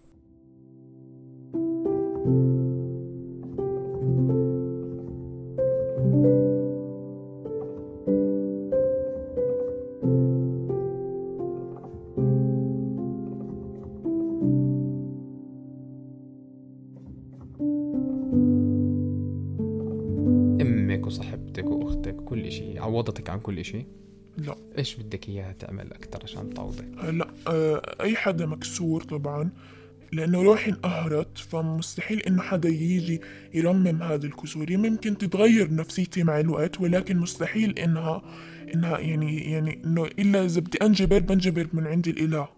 أمك 21.03 21.07
وصاحبتك 21.07 21.65
وأختك 21.65 22.17
كل 22.17 22.47
اشي 22.47 22.79
عوضتك 22.79 23.31
عن 23.31 23.41
كل 23.41 23.59
اشي 23.59 23.87
لا. 24.37 24.57
إيش 24.79 24.97
بدك 24.97 25.29
إياها 25.29 25.53
تعمل 25.53 25.93
أكثر 25.93 26.21
عشان 26.23 26.55
تعوضك 26.55 26.89
هلا 26.99 27.29
آه، 27.47 27.83
أي 28.01 28.17
حدا 28.17 28.47
مكسور 28.47 29.03
طبعا 29.03 29.51
لأنه 30.13 30.43
روحي 30.43 30.71
انقهرت 30.71 31.39
فمستحيل 31.39 32.21
إنه 32.21 32.43
حدا 32.43 32.69
يجي 32.69 33.21
يرمم 33.55 34.03
هذا 34.03 34.27
الكسور. 34.27 34.77
ممكن 34.77 35.19
تتغير 35.19 35.75
نفسيتي 35.75 36.23
مع 36.23 36.41
الوقت 36.41 36.81
ولكن 36.81 37.17
مستحيل 37.17 37.79
إنها 37.79 38.23
إنها 38.75 38.99
يعني 38.99 39.51
يعني 39.51 39.85
إنه 39.85 40.05
إلا 40.05 40.45
إذا 40.45 40.61
بدي 40.61 40.79
أنجبر 40.83 41.19
بنجبر 41.19 41.69
من 41.73 41.87
عند 41.87 42.09
الإله. 42.09 42.49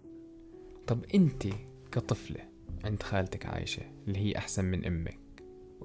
طب 0.87 1.05
أنت 1.15 1.47
كطفلة 1.91 2.41
عند 2.83 3.03
خالتك 3.03 3.45
عايشة 3.45 3.83
اللي 4.07 4.19
هي 4.19 4.37
أحسن 4.37 4.65
من 4.65 4.85
أمك 4.85 5.24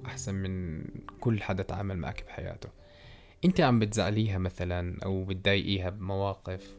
واحسن 0.03 0.35
من 0.35 0.83
كل 1.19 1.41
حدا 1.41 1.63
تعامل 1.63 1.97
معك 1.97 2.23
بحياته. 2.27 2.69
أنت 3.45 3.61
عم 3.61 3.79
بتزعليها 3.79 4.37
مثلا 4.37 4.97
أو 5.05 5.23
بتضايقيها 5.23 5.89
بمواقف؟ 5.89 6.77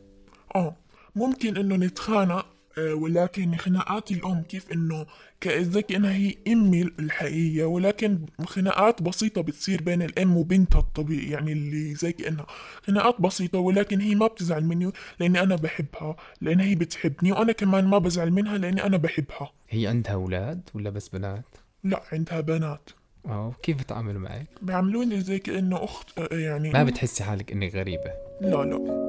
آه 0.56 0.76
ممكن 1.16 1.56
إنه 1.56 1.76
نتخانق 1.76 2.46
آه، 2.78 2.94
ولكن 2.94 3.56
خناقات 3.56 4.10
الأم 4.10 4.42
كيف 4.42 4.72
إنه 4.72 5.06
كأذا 5.40 5.80
كأنها 5.80 6.12
هي 6.12 6.34
أمي 6.48 6.82
الحقيقية 6.82 7.64
ولكن 7.64 8.26
خناقات 8.44 9.02
بسيطة 9.02 9.40
بتصير 9.40 9.82
بين 9.82 10.02
الأم 10.02 10.36
وبنتها 10.36 10.78
الطبيعي 10.78 11.30
يعني 11.30 11.52
اللي 11.52 11.94
زي 11.94 12.12
كأنها 12.12 12.46
خناقات 12.86 13.20
بسيطة 13.20 13.58
ولكن 13.58 14.00
هي 14.00 14.14
ما 14.14 14.26
بتزعل 14.26 14.64
مني 14.64 14.92
لأني 15.20 15.42
أنا 15.42 15.56
بحبها 15.56 16.16
لأن 16.40 16.60
هي 16.60 16.74
بتحبني 16.74 17.32
وأنا 17.32 17.52
كمان 17.52 17.84
ما 17.84 17.98
بزعل 17.98 18.30
منها 18.30 18.58
لأني 18.58 18.86
أنا 18.86 18.96
بحبها. 18.96 19.52
هي 19.68 19.86
عندها 19.86 20.12
أولاد 20.12 20.68
ولا 20.74 20.90
بس 20.90 21.08
بنات؟ 21.08 21.44
لا 21.84 22.02
عندها 22.12 22.40
بنات. 22.40 22.90
آه 23.26 23.52
كيف 23.62 23.80
بتعاملوا 23.82 24.20
معك 24.20 24.46
بيعملوني 24.62 25.20
زي 25.20 25.38
كأنه 25.38 25.84
أخت 25.84 26.18
آه، 26.18 26.28
يعني 26.36 26.70
ما 26.70 26.84
بتحسي 26.84 27.24
حالك 27.24 27.52
انك 27.52 27.74
غريبة؟ 27.74 28.12
لا 28.40 28.64
لا. 28.64 29.02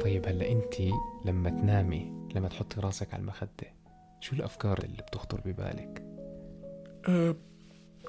طيب 0.00 0.26
هلأ 0.26 0.52
انت 0.52 0.74
لما 1.24 1.50
تنامي 1.50 2.12
لما 2.34 2.48
تحطي 2.48 2.80
راسك 2.80 3.14
على 3.14 3.20
المخدة 3.20 3.66
شو 4.20 4.36
الأفكار 4.36 4.78
اللي 4.84 5.02
بتخطر 5.02 5.40
ببالك؟ 5.44 6.02
آه، 7.08 7.36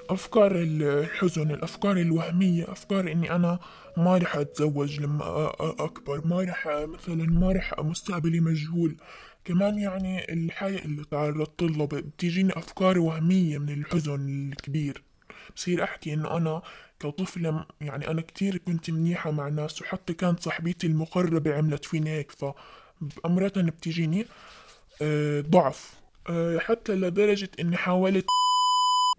أفكار 0.09 0.51
الحزن 0.55 1.51
الأفكار 1.51 1.97
الوهمية 1.97 2.71
أفكار 2.71 3.11
إني 3.11 3.31
أنا 3.31 3.59
ما 3.97 4.17
رح 4.17 4.35
أتزوج 4.35 4.99
لما 4.99 5.51
أكبر 5.59 6.27
ما 6.27 6.41
رح 6.41 6.67
مثلا 6.67 7.23
ما 7.23 7.51
رح 7.51 7.79
مستقبلي 7.79 8.39
مجهول. 8.39 8.97
كمان 9.45 9.77
يعني 9.79 10.33
الحياة 10.33 10.85
اللي 10.85 11.03
تعرضت 11.11 11.61
لها 11.61 11.85
بتيجيني 11.85 12.57
أفكار 12.57 12.99
وهمية 12.99 13.57
من 13.57 13.69
الحزن 13.69 14.49
الكبير. 14.51 15.03
بصير 15.55 15.83
أحكي 15.83 16.13
إنه 16.13 16.37
أنا 16.37 16.61
كطفلة 16.99 17.65
يعني 17.81 18.07
أنا 18.11 18.21
كتير 18.21 18.57
كنت 18.57 18.89
منيحة 18.89 19.31
مع 19.31 19.49
ناس 19.49 19.81
وحتى 19.81 20.13
كانت 20.13 20.39
صاحبتي 20.39 20.87
المقربة 20.87 21.55
عملت 21.55 21.85
فيني 21.85 22.09
هيك 22.09 22.31
فأمرة 22.31 23.51
بتيجيني 23.55 24.25
آه، 25.01 25.41
ضعف. 25.41 25.96
آه، 26.29 26.57
حتى 26.57 26.95
لدرجة 26.95 27.49
إني 27.59 27.77
حاولت 27.77 28.25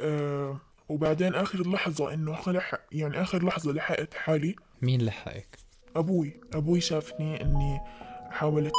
آه، 0.00 0.60
وبعدين 0.88 1.34
آخر 1.34 1.70
لحظة 1.70 2.14
إنه 2.14 2.34
خلح 2.34 2.74
يعني 2.92 3.22
آخر 3.22 3.44
لحظة 3.44 3.72
لحقت 3.72 4.14
حالي. 4.14 4.56
مين 4.82 5.02
لحقك؟ 5.02 5.58
أبوي. 5.96 6.40
أبوي 6.54 6.80
شافني 6.80 7.42
إني 7.42 7.80
حاولت. 8.30 8.72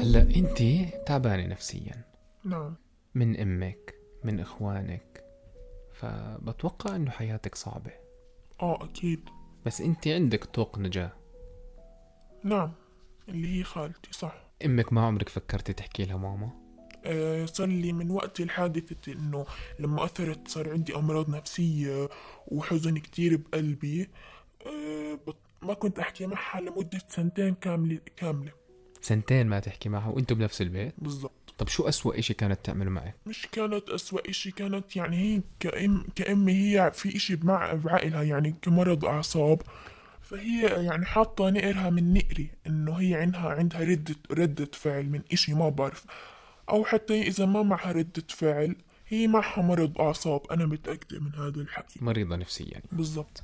هلا 0.00 0.22
انت 0.36 0.62
تعبانة 1.06 1.46
نفسيا. 1.46 2.04
نعم. 2.44 2.74
من 3.14 3.40
أمك 3.40 3.94
من 4.24 4.40
إخوانك؟ 4.40 5.24
فبتوقع 5.94 6.96
إنه 6.96 7.10
حياتك 7.10 7.54
صعبة. 7.54 7.90
آه 8.62 8.84
أكيد. 8.84 9.28
بس 9.66 9.80
أنت 9.80 10.08
عندك 10.08 10.44
طوق 10.44 10.78
نجاة. 10.78 11.12
نعم 12.44 12.72
اللي 13.28 13.58
هي 13.58 13.64
خالتي 13.64 14.12
صح. 14.12 14.44
أمك 14.64 14.92
ما 14.92 15.06
عمرك 15.06 15.28
فكرتي 15.28 15.72
تحكي 15.72 16.04
لها 16.04 16.16
ماما؟ 16.16 16.50
آه، 17.06 17.44
صار 17.46 17.66
لي 17.66 17.92
من 17.92 18.10
وقت 18.10 18.40
الحادثة 18.40 19.12
إنه 19.12 19.46
لما 19.78 20.04
أثرت 20.04 20.48
صار 20.48 20.70
عندي 20.72 20.96
أمراض 20.96 21.30
نفسية 21.30 22.08
وحزن 22.46 22.98
كتير 22.98 23.36
بقلبي. 23.36 24.10
آه، 24.66 25.18
ما 25.62 25.74
كنت 25.74 25.98
أحكي 25.98 26.26
معها 26.26 26.60
لمدة 26.60 27.02
سنتين 27.08 27.54
كاملة 27.54 28.00
كاملة. 28.16 28.52
سنتين 29.00 29.46
ما 29.46 29.60
تحكي 29.60 29.88
معها 29.88 30.08
وأنتوا 30.08 30.36
بنفس 30.36 30.62
البيت؟ 30.62 30.94
بالضبط. 30.98 31.32
طب 31.58 31.68
شو 31.68 31.88
أسوأ 31.88 32.18
إشي 32.18 32.34
كانت 32.34 32.58
تعمله 32.64 32.90
معك 32.90 33.14
مش 33.26 33.46
كانت 33.52 33.88
أسوأ 33.90 34.30
إشي 34.30 34.50
كانت 34.50 34.96
يعني 34.96 35.16
هي 35.16 35.40
كأم 35.60 36.06
كأمي 36.14 36.52
هي 36.52 36.90
في 36.94 37.16
إشي 37.16 37.36
مع 37.42 37.72
بعقلها 37.72 38.22
يعني 38.22 38.54
كمرض 38.62 39.04
أعصاب. 39.04 39.62
فهي 40.22 40.66
يعني 40.84 41.04
حاطة 41.06 41.50
نقرها 41.50 41.90
من 41.90 42.14
نقري 42.14 42.50
إنه 42.66 42.92
هي 42.92 43.14
عندها 43.14 43.48
عندها 43.48 43.80
ردة 43.80 44.14
ردة 44.30 44.68
فعل 44.72 45.06
من 45.06 45.20
إشي 45.32 45.54
ما 45.54 45.68
بعرف. 45.68 46.04
أو 46.70 46.84
حتى 46.84 47.22
إذا 47.22 47.46
ما 47.46 47.62
معها 47.62 47.92
ردة 47.92 48.24
فعل 48.28 48.76
هي 49.08 49.26
معها 49.26 49.62
مرض 49.62 50.00
أعصاب. 50.00 50.40
أنا 50.50 50.66
متأكدة 50.66 51.20
من 51.20 51.34
هذا 51.34 51.60
الحكي. 51.60 52.04
مريضة 52.04 52.36
نفسيا. 52.36 52.66
يعني. 52.72 52.84
بالضبط. 52.92 53.42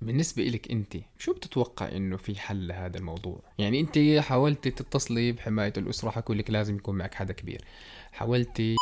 بالنسبة 0.00 0.42
إلك 0.42 0.70
أنت 0.70 0.96
شو 1.18 1.32
بتتوقع 1.32 1.88
إنه 1.88 2.16
في 2.16 2.40
حل 2.40 2.68
لهذا 2.68 2.98
الموضوع؟ 2.98 3.42
يعني 3.58 3.80
أنت 3.80 3.98
حاولتي 4.18 4.70
تتصلي 4.70 5.32
بحماية 5.32 5.72
الأسرة 5.76 6.10
حكوا 6.10 6.34
لك 6.34 6.50
لازم 6.50 6.76
يكون 6.76 6.98
معك 6.98 7.14
حدا 7.14 7.32
كبير. 7.32 7.60
حاولتي 8.12 8.76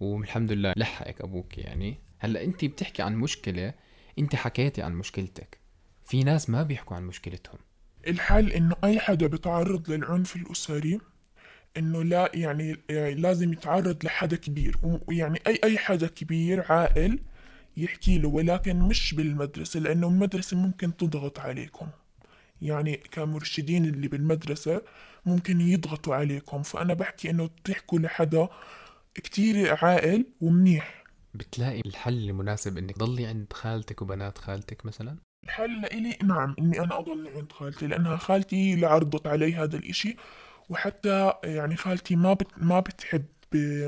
والحمد 0.00 0.52
لله 0.52 0.72
لحقك 0.76 1.20
أبوك 1.20 1.58
يعني. 1.58 1.98
هلأ 2.18 2.44
أنت 2.44 2.64
بتحكي 2.64 3.02
عن 3.02 3.16
مشكلة 3.16 3.74
أنت 4.18 4.36
حكيتي 4.36 4.82
عن 4.82 4.94
مشكلتك. 4.94 5.58
في 6.04 6.24
ناس 6.24 6.50
ما 6.50 6.62
بيحكوا 6.62 6.96
عن 6.96 7.04
مشكلتهم. 7.04 7.58
الحل 8.06 8.52
إنه 8.52 8.76
أي 8.84 8.98
حدا 8.98 9.26
بيتعرض 9.26 9.90
للعنف 9.90 10.36
الأسري 10.36 10.98
إنه 11.76 12.02
لا 12.04 12.30
يعني 12.34 12.76
يعني 12.88 13.14
لازم 13.14 13.52
يتعرض 13.52 14.04
لحدا 14.04 14.36
كبير. 14.36 14.76
ويعني 15.08 15.40
أي 15.46 15.58
أي 15.64 15.78
حدا 15.78 16.06
كبير 16.06 16.72
عاقل 16.72 17.18
يحكي 17.76 18.18
له 18.18 18.28
ولكن 18.28 18.78
مش 18.78 19.14
بالمدرسة 19.14 19.80
لأنه 19.80 20.08
المدرسة 20.08 20.56
ممكن 20.56 20.96
تضغط 20.96 21.38
عليكم. 21.38 21.86
يعني 22.62 22.96
كمرشدين 22.96 23.84
اللي 23.84 24.08
بالمدرسة 24.08 24.82
ممكن 25.26 25.60
يضغطوا 25.60 26.14
عليكم. 26.14 26.62
فأنا 26.62 26.94
بحكي 26.94 27.30
إنه 27.30 27.50
تحكوا 27.64 27.98
لحدا 27.98 28.48
كتير 29.14 29.84
عاقل 29.84 30.26
ومنيح. 30.40 31.04
بتلاقي 31.34 31.80
الحل 31.86 32.30
المناسب 32.30 32.78
إنك 32.78 32.96
تضلي 32.96 33.26
عند 33.26 33.52
خالتك 33.52 34.02
وبنات 34.02 34.38
خالتك 34.38 34.86
مثلا؟ 34.86 35.16
الحل 35.44 35.80
لإلي 35.80 36.18
نعم 36.22 36.54
إني 36.58 36.80
أنا 36.80 36.98
أضل 36.98 37.28
عند 37.36 37.52
خالتي 37.52 37.86
لأنها 37.86 38.16
خالتي 38.16 38.74
اللي 38.74 38.86
عرضت 38.86 39.26
علي 39.26 39.54
هذا 39.54 39.76
الإشي 39.76 40.16
وحتى 40.68 41.32
يعني 41.44 41.76
خالتي 41.76 42.16
ما 42.16 42.32
بت 42.32 42.46
ما 42.56 42.80
بتحب 42.80 43.24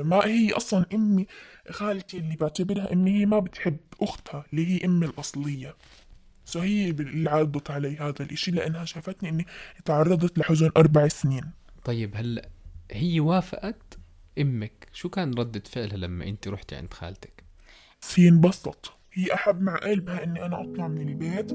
ما 0.03 0.25
هي 0.25 0.51
أصلا 0.51 0.85
أمي 0.93 1.27
خالتي 1.69 2.17
اللي 2.17 2.35
بعتبرها 2.35 2.93
أمي 2.93 3.19
هي 3.19 3.25
ما 3.25 3.39
بتحب 3.39 3.77
أختها 4.01 4.45
اللي 4.53 4.67
هي 4.67 4.85
أمي 4.85 5.05
الأصلية. 5.05 5.75
سو 6.45 6.59
هي 6.59 6.89
اللي 6.89 7.29
عرضت 7.29 7.71
علي 7.71 7.97
هذا 7.97 8.21
الإشي 8.21 8.51
لأنها 8.51 8.85
شافتني 8.85 9.29
إني 9.29 9.45
تعرضت 9.85 10.37
لحزن 10.37 10.71
أربع 10.77 11.07
سنين. 11.07 11.51
طيب 11.85 12.15
هلا 12.15 12.49
هي 12.91 13.19
وافقت 13.19 13.97
أمك؟ 14.39 14.87
شو 14.93 15.09
كان 15.09 15.33
ردة 15.33 15.63
فعلها 15.65 15.97
لما 15.97 16.25
أنت 16.25 16.47
رحتي 16.47 16.75
عند 16.75 16.93
خالتك؟ 16.93 17.43
هي 18.15 18.27
انبسطت. 18.27 18.91
هي 19.13 19.33
أحب 19.33 19.61
مع 19.61 19.75
قلبها 19.75 20.23
إني 20.23 20.45
أنا 20.45 20.61
أطلع 20.61 20.87
من 20.87 21.09
البيت. 21.09 21.51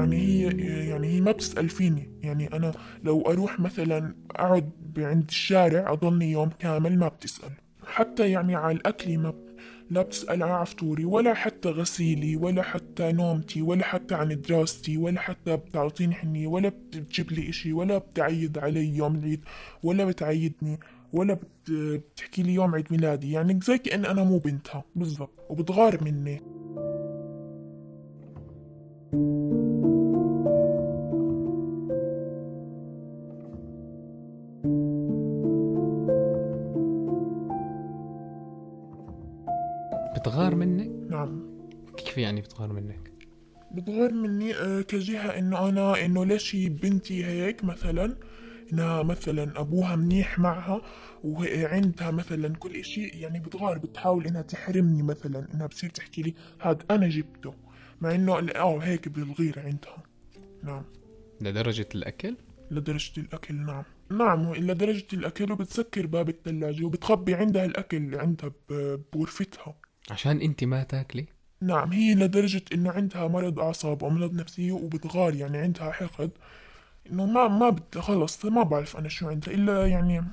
يعني 0.00 0.16
هي 0.16 0.88
يعني 0.88 1.08
هي 1.08 1.20
ما 1.20 1.32
بتسأل 1.32 1.68
فيني 1.68 2.10
يعني 2.22 2.46
أنا 2.52 2.72
لو 3.04 3.22
أروح 3.22 3.60
مثلا 3.60 4.14
أقعد 4.30 4.70
عند 4.98 5.24
الشارع 5.28 5.92
أضلني 5.92 6.30
يوم 6.32 6.48
كامل 6.58 6.98
ما 6.98 7.08
بتسأل. 7.08 7.50
حتى 7.86 8.30
يعني 8.30 8.54
على 8.54 8.76
الأكل 8.76 9.18
ما 9.18 9.34
لا 9.90 10.02
بتسأل 10.02 10.42
عن 10.42 10.64
فطوري 10.64 11.04
ولا 11.04 11.34
حتى 11.34 11.68
غسيلي 11.68 12.36
ولا 12.36 12.62
حتى 12.62 13.12
نومتي 13.12 13.62
ولا 13.62 13.84
حتى 13.84 14.14
عن 14.14 14.40
دراستي 14.40 14.96
ولا 14.96 15.20
حتى 15.20 15.56
بتعطيني 15.56 16.14
حنية 16.14 16.46
ولا 16.46 16.68
بتجيب 16.68 17.32
لي 17.32 17.48
إشي 17.48 17.72
ولا 17.72 17.98
بتعيد 17.98 18.58
علي 18.58 18.96
يوم 18.96 19.14
العيد 19.16 19.44
ولا 19.82 20.04
بتعيدني 20.04 20.80
ولا 21.12 21.34
بت... 21.34 21.70
بتحكي 21.70 22.42
لي 22.42 22.54
يوم 22.54 22.74
عيد 22.74 22.86
ميلادي. 22.90 23.32
يعني 23.32 23.60
زي 23.62 23.78
كأن 23.78 24.04
أنا 24.04 24.24
مو 24.24 24.38
بنتها. 24.38 24.84
بالضبط. 24.96 25.46
وبتغار 25.50 26.04
مني. 26.04 26.40
بتغار 42.48 42.72
منك؟ 42.72 43.12
بتغير 43.72 44.12
مني 44.12 44.54
آه، 44.54 44.80
كجهة 44.80 45.38
إنه 45.38 45.68
أنا 45.68 46.04
إنه 46.04 46.24
ليش 46.24 46.56
هي 46.56 46.68
بنتي 46.68 47.24
هيك 47.24 47.64
مثلا؟ 47.64 48.16
إنها 48.72 49.02
مثلا 49.02 49.60
أبوها 49.60 49.96
منيح 49.96 50.38
معها 50.38 50.82
وعندها 51.24 52.10
مثلا 52.10 52.56
كل 52.56 52.76
إشي 52.76 53.06
يعني 53.06 53.40
بتغار 53.40 53.78
بتحاول 53.78 54.26
إنها 54.26 54.42
تحرمني 54.42 55.02
مثلا 55.02 55.54
إنها 55.54 55.66
بتصير 55.66 55.90
تحكي 55.90 56.22
لي 56.22 56.34
هاد 56.60 56.82
أنا 56.90 57.08
جبته 57.08 57.54
مع 58.00 58.14
إنه 58.14 58.38
آه 58.56 58.78
هيك 58.78 59.08
بالغير 59.08 59.58
عندها. 59.58 60.02
نعم. 60.62 60.84
لدرجة 61.40 61.88
الأكل؟ 61.94 62.36
لدرجة 62.70 63.20
الأكل 63.20 63.54
نعم. 63.54 63.84
نعم 64.10 64.54
لدرجة 64.54 65.06
الأكل 65.12 65.52
وبتسكر 65.52 66.06
باب 66.06 66.28
الثلاجة 66.28 66.84
وبتخبي 66.84 67.34
عندها 67.34 67.64
الأكل 67.64 68.14
عندها 68.14 68.52
بغرفتها. 69.12 69.74
عشان 70.10 70.40
انت 70.40 70.64
ما 70.64 70.82
تاكلي؟ 70.82 71.26
نعم 71.60 71.92
هي 71.92 72.14
لدرجة 72.14 72.62
إنه 72.72 72.90
عندها 72.90 73.28
مرض 73.28 73.58
أعصاب 73.60 74.02
وأمراض 74.02 74.34
نفسية 74.34 74.72
وبتغار 74.72 75.34
يعني 75.34 75.58
عندها 75.58 75.90
حقد. 75.92 76.30
إنه 77.12 77.26
ما 77.26 77.48
ما 77.48 77.70
بد 77.70 77.98
خلص 77.98 78.44
ما 78.44 78.62
بعرف 78.62 78.96
أنا 78.96 79.08
شو 79.08 79.28
عندها 79.28 79.54
إلا 79.54 79.86
يعني 79.86 80.24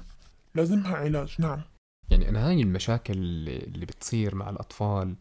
لازمها 0.55 0.95
علاج. 0.95 1.35
نعم. 1.39 1.61
يعني 2.09 2.29
أنا 2.29 2.47
هاي 2.47 2.61
المشاكل 2.61 3.13
اللي 3.17 3.85
بتصير 3.85 4.35
مع 4.35 4.49
الأطفال 4.49 5.15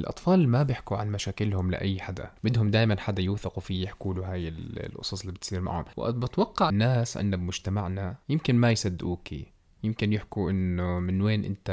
الأطفال 0.00 0.48
ما 0.48 0.62
بيحكوا 0.62 0.96
عن 0.96 1.10
مشاكلهم 1.12 1.70
لأي 1.70 2.00
حدا. 2.00 2.30
بدهم 2.44 2.70
دايما 2.70 3.00
حدا 3.00 3.22
يوثقوا 3.22 3.62
فيه 3.62 3.84
يحكوا 3.84 4.14
له 4.14 4.32
هاي 4.32 4.48
ال- 4.48 4.86
القصص 4.86 5.20
اللي 5.20 5.32
بتصير 5.32 5.60
معهم. 5.60 5.84
وبتوقع 5.96 6.68
الناس 6.68 7.16
عندنا 7.16 7.36
بمجتمعنا 7.36 8.16
يمكن 8.28 8.56
ما 8.56 8.70
يصدقوكي. 8.70 9.46
يمكن 9.84 10.12
يحكوا 10.12 10.50
إنه 10.50 10.98
من 11.00 11.22
وين 11.22 11.44
أنت 11.44 11.70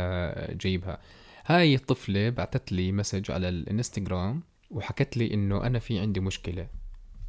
جايبها. 0.61 0.99
هاي 1.47 1.75
الطفلة 1.75 2.29
بعتت 2.29 2.71
لي 2.71 2.91
message 2.91 3.31
على 3.31 3.49
الانستغرام 3.49 4.43
وحكت 4.71 5.17
لي 5.17 5.33
إنه 5.33 5.63
أنا 5.65 5.79
في 5.79 5.99
عندي 5.99 6.19
مشكلة 6.19 6.67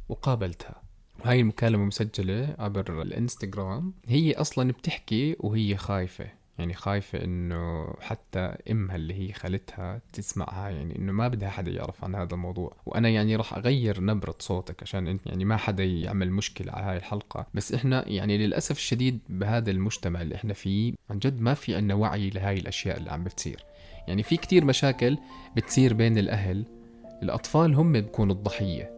وقابلتها. 0.09 0.81
وهاي 1.19 1.39
المكالمة 1.39 1.85
مسجلة 1.85 2.55
عبر 2.59 3.01
الانستغرام. 3.01 3.93
هي 4.07 4.33
أصلا 4.33 4.71
بتحكي 4.71 5.35
وهي 5.39 5.77
خايفة 5.77 6.29
يعني 6.59 6.73
خايفة 6.73 7.23
إنه 7.23 7.93
حتى 8.01 8.55
أمها 8.71 8.95
اللي 8.95 9.13
هي 9.13 9.33
خالتها 9.33 10.01
تسمعها 10.13 10.69
يعني 10.69 10.95
إنه 10.95 11.11
ما 11.11 11.27
بدها 11.27 11.49
حدا 11.49 11.71
يعرف 11.71 12.03
عن 12.03 12.15
هذا 12.15 12.33
الموضوع. 12.33 12.75
وأنا 12.85 13.09
يعني 13.09 13.35
راح 13.35 13.53
أغير 13.53 14.01
نبرة 14.01 14.35
صوتك 14.39 14.83
عشان 14.83 15.07
انت 15.07 15.27
يعني 15.27 15.45
ما 15.45 15.57
حدا 15.57 15.83
يعمل 15.83 16.31
مشكلة 16.31 16.71
على 16.71 16.85
هاي 16.85 16.97
الحلقة. 16.97 17.47
بس 17.53 17.73
إحنا 17.73 18.09
يعني 18.09 18.37
للأسف 18.37 18.77
الشديد 18.77 19.19
بهذا 19.29 19.71
المجتمع 19.71 20.21
اللي 20.21 20.35
إحنا 20.35 20.53
فيه 20.53 20.93
عن 21.09 21.19
جد 21.19 21.41
ما 21.41 21.53
في 21.53 21.75
عنا 21.75 21.93
وعي 21.93 22.29
لهاي 22.29 22.57
الأشياء 22.57 22.97
اللي 22.97 23.11
عم 23.11 23.23
بتصير. 23.23 23.65
يعني 24.07 24.23
في 24.23 24.37
كتير 24.37 24.65
مشاكل 24.65 25.17
بتصير 25.55 25.93
بين 25.93 26.17
الأهل. 26.17 26.65
الأطفال 27.23 27.75
هم 27.75 27.91
بيكونوا 27.91 28.35
الضحية. 28.35 28.96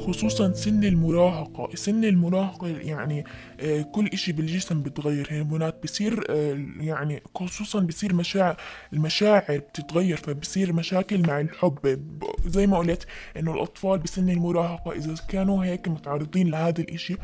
وخصوصا 0.00 0.52
سن 0.52 0.84
المراهقة. 0.84 1.68
سن 1.74 2.04
المراهقة 2.04 2.68
يعني 2.68 3.24
آه، 3.60 3.82
كل 3.82 4.06
إشي 4.06 4.32
بالجسم 4.32 4.82
بتغير. 4.82 5.28
هرمونات 5.30 5.82
بصير 5.82 6.24
آه، 6.30 6.66
يعني 6.80 7.22
خصوصا 7.34 7.80
بصير 7.80 8.14
مشاعر 8.14 8.56
المشاعر 8.92 9.58
بتتغير 9.58 10.16
فبصير 10.16 10.72
مشاكل 10.72 11.26
مع 11.26 11.40
الحب. 11.40 12.00
زي 12.46 12.66
ما 12.66 12.78
قلت 12.78 13.06
إنه 13.36 13.54
الأطفال 13.54 13.98
بسن 13.98 14.30
المراهقة 14.30 14.92
إذا 14.92 15.14
كانوا 15.28 15.64
هيك 15.64 15.88
متعرضين 15.88 16.50
لهذا 16.50 16.80
الإشي 16.80 17.16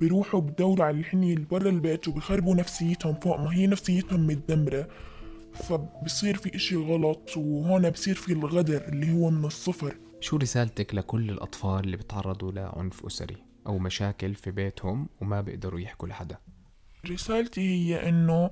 بيروحوا 0.00 0.40
بدوروا 0.40 0.84
على 0.84 0.98
الحنية 0.98 1.36
برا 1.50 1.68
البيت 1.68 2.08
وبيخربوا 2.08 2.54
نفسيتهم 2.54 3.14
فوق 3.14 3.40
ما 3.40 3.54
هي 3.54 3.66
نفسيتهم 3.66 4.26
متدمرة. 4.26 4.88
فبصير 5.54 6.36
في 6.36 6.56
إشي 6.56 6.76
غلط 6.76 7.36
وهون 7.36 7.90
بصير 7.90 8.14
في 8.14 8.32
الغدر 8.32 8.82
اللي 8.88 9.12
هو 9.12 9.30
من 9.30 9.44
الصفر. 9.44 9.94
شو 10.24 10.36
رسالتك 10.36 10.94
لكل 10.94 11.30
الأطفال 11.30 11.84
اللي 11.84 11.96
بتعرضوا 11.96 12.52
لعنف 12.52 13.06
أسري 13.06 13.36
أو 13.66 13.78
مشاكل 13.78 14.34
في 14.34 14.50
بيتهم 14.50 15.08
وما 15.20 15.40
بيقدروا 15.40 15.80
يحكوا 15.80 16.08
لحدا؟ 16.08 16.36
رسالتي 17.10 17.60
هي 17.60 18.08
إنه 18.08 18.50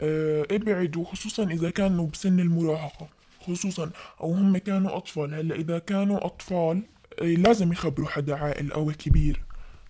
آه، 0.00 0.46
ابعدوا 0.50 1.04
خصوصا 1.04 1.44
إذا 1.44 1.70
كانوا 1.70 2.06
بسن 2.06 2.40
المراهقة 2.40 3.08
خصوصا 3.40 3.90
أو 4.20 4.32
هم 4.32 4.56
كانوا 4.56 4.96
أطفال. 4.96 5.34
هلأ 5.34 5.54
إذا 5.54 5.78
كانوا 5.78 6.26
أطفال 6.26 6.82
آه، 7.20 7.24
لازم 7.24 7.72
يخبروا 7.72 8.08
حدا 8.08 8.36
عاقل 8.36 8.72
أو 8.72 8.92
كبير 8.98 9.42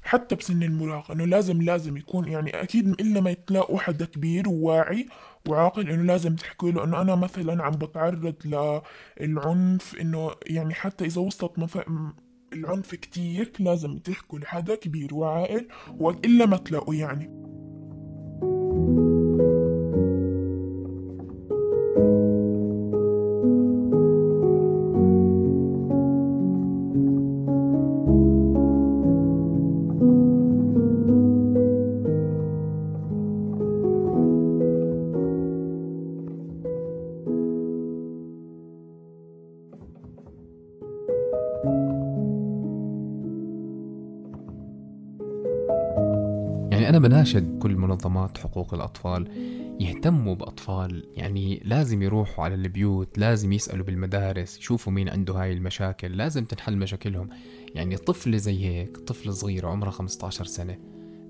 حتى 0.03 0.35
بسن 0.35 0.63
المراهقة. 0.63 1.15
إنه 1.15 1.25
لازم 1.25 1.63
لازم 1.63 1.97
يكون 1.97 2.29
يعني 2.29 2.63
أكيد 2.63 2.89
إلا 2.89 3.21
ما 3.21 3.33
تلاقوا 3.33 3.79
حدا 3.79 4.05
كبير 4.05 4.49
وواعي 4.49 5.09
وعاقل 5.49 5.91
إنه 5.91 6.03
لازم 6.03 6.37
تحكوا 6.37 6.71
له 6.71 6.85
إنه 6.85 7.01
أنا 7.01 7.15
مثلا 7.15 7.65
عم 7.65 7.73
بتعرض 7.73 8.35
للعنف 9.21 9.97
إنه 10.01 10.31
يعني 10.47 10.75
حتى 10.75 11.05
إذا 11.05 11.21
وصلت 11.21 11.59
مثلا 11.59 12.15
العنف 12.53 12.95
كتير 12.95 13.53
لازم 13.59 13.99
تحكوا 13.99 14.39
لحدا 14.39 14.75
كبير 14.75 15.15
وعاقل 15.15 15.69
وإلا 15.99 16.47
ما 16.47 16.57
تلاقوا 16.57 16.95
يعني. 16.95 17.43
بناشد 47.23 47.59
كل 47.59 47.77
منظمات 47.77 48.39
حقوق 48.39 48.75
الأطفال 48.75 49.29
يهتموا 49.81 50.35
بأطفال. 50.35 51.05
يعني 51.17 51.63
لازم 51.65 52.03
يروحوا 52.03 52.45
على 52.45 52.55
البيوت 52.55 53.19
لازم 53.19 53.53
يسألوا 53.53 53.87
بالمدارس 53.87 54.59
يشوفوا 54.59 54.93
مين 54.93 55.09
عنده 55.09 55.35
هاي 55.35 55.53
المشاكل. 55.53 56.17
لازم 56.17 56.45
تنحل 56.45 56.77
مشاكلهم. 56.77 57.29
يعني 57.75 57.97
طفلة 57.97 58.37
زي 58.37 58.65
هيك 58.65 58.97
طفلة 58.97 59.33
صغيرة 59.33 59.69
عمرها 59.69 59.91
15 59.91 60.45
سنة 60.45 60.79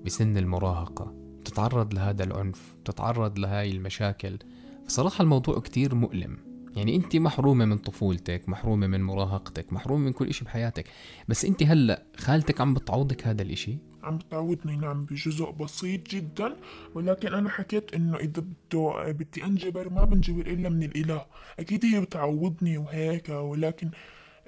بسن 0.05 0.37
المراهقة 0.37 1.13
تتعرض 1.45 1.93
لهذا 1.93 2.23
العنف 2.23 2.75
تتعرض 2.85 3.39
لهاي 3.39 3.71
المشاكل. 3.71 4.37
صراحة 4.87 5.21
الموضوع 5.21 5.59
كتير 5.59 5.95
مؤلم. 5.95 6.37
يعني 6.75 6.95
أنت 6.95 7.15
محرومة 7.15 7.65
من 7.65 7.77
طفولتك 7.77 8.49
محرومة 8.49 8.87
من 8.87 9.03
مراهقتك 9.03 9.73
محرومة 9.73 10.05
من 10.05 10.11
كل 10.11 10.27
إشي 10.27 10.45
بحياتك. 10.45 10.85
بس 11.27 11.45
أنت 11.45 11.63
هلأ 11.63 12.03
خالتك 12.17 12.61
عم 12.61 12.73
بتعوضك 12.73 13.27
هذا 13.27 13.41
الإشي؟ 13.41 13.92
عم 14.03 14.17
بتعودني 14.17 14.75
نعم 14.75 15.05
بجزء 15.05 15.51
بسيط 15.51 16.09
جدا 16.09 16.55
ولكن 16.95 17.33
أنا 17.33 17.49
حكيت 17.49 17.93
إنه 17.93 18.17
إذا 18.17 18.43
بده 18.71 19.11
بدي 19.11 19.43
أنجبر 19.43 19.89
ما 19.89 20.05
بنجبر 20.05 20.47
إلا 20.47 20.69
من 20.69 20.83
الإله. 20.83 21.25
أكيد 21.59 21.85
هي 21.85 22.01
بتعوضني 22.01 22.77
وهيك 22.77 23.29
ولكن 23.29 23.89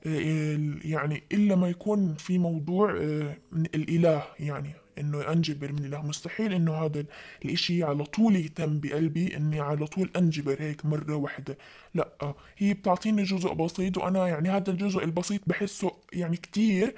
آه، 0.07 0.59
يعني 0.85 1.23
إلا 1.31 1.55
ما 1.55 1.69
يكون 1.69 2.15
في 2.15 2.37
موضوع 2.37 2.97
آه، 2.97 3.37
الإله 3.75 4.23
يعني 4.39 4.73
إنه 4.99 5.31
أنجبر 5.31 5.71
من 5.71 5.77
الإله. 5.79 6.01
مستحيل 6.01 6.53
إنه 6.53 6.73
هذا 6.73 7.05
الإشي 7.45 7.83
على 7.83 8.03
طول 8.03 8.35
يتم 8.35 8.79
بقلبي 8.79 9.37
إني 9.37 9.59
على 9.59 9.87
طول 9.87 10.09
أنجبر 10.15 10.55
هيك 10.61 10.85
مرة 10.85 11.15
واحدة 11.15 11.57
لا 11.93 12.33
هي 12.57 12.73
بتعطيني 12.73 13.23
جزء 13.23 13.53
بسيط 13.53 13.97
وأنا 13.97 14.27
يعني 14.27 14.49
هذا 14.49 14.71
الجزء 14.71 15.03
البسيط 15.03 15.41
بحسه 15.47 15.91
يعني 16.13 16.37
كتير 16.37 16.95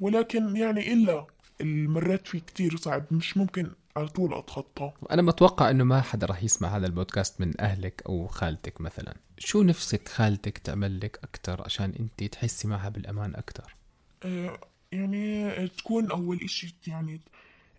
ولكن 0.00 0.56
يعني 0.56 0.92
إلا. 0.92 1.26
المرات 1.60 2.28
فيه 2.28 2.38
كتير 2.38 2.76
صعب 2.76 3.04
مش 3.10 3.36
ممكن 3.36 3.70
على 3.96 4.08
طول 4.08 4.34
اتخطاه 4.34 4.92
أنا 5.10 5.22
متوقع 5.22 5.70
إنه 5.70 5.84
ما 5.84 6.00
حدا 6.00 6.26
راح 6.26 6.42
يسمع 6.42 6.76
هذا 6.76 6.86
البودكاست 6.86 7.40
من 7.40 7.60
أهلك 7.60 8.02
أو 8.06 8.26
خالتك 8.26 8.80
مثلا. 8.80 9.14
شو 9.38 9.62
نفسك 9.62 10.08
خالتك 10.08 10.58
تعمل 10.58 11.00
لك 11.00 11.18
أكثر 11.24 11.62
عشان 11.62 11.92
أنت 12.00 12.24
تحسي 12.32 12.68
معها 12.68 12.88
بالأمان 12.88 13.34
أكثر 13.34 13.74
آه 14.24 14.58
يعني 14.92 15.68
تكون 15.68 16.10
أول 16.10 16.40
إشي 16.44 16.74
يعني 16.86 17.20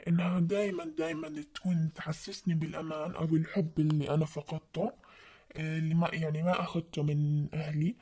إنها 0.07 0.39
دايما 0.39 0.85
دايما 0.97 1.43
تكون 1.55 1.89
تحسسني 1.95 2.53
بالأمان 2.53 3.15
أو 3.15 3.25
الحب 3.35 3.69
اللي 3.79 4.09
أنا 4.13 4.25
فقدته 4.25 4.91
آه 5.55 5.77
اللي 5.77 5.95
ما 5.95 6.09
يعني 6.13 6.43
ما 6.43 6.61
أخذته 6.61 7.03
من 7.03 7.47
أهلي. 7.53 7.95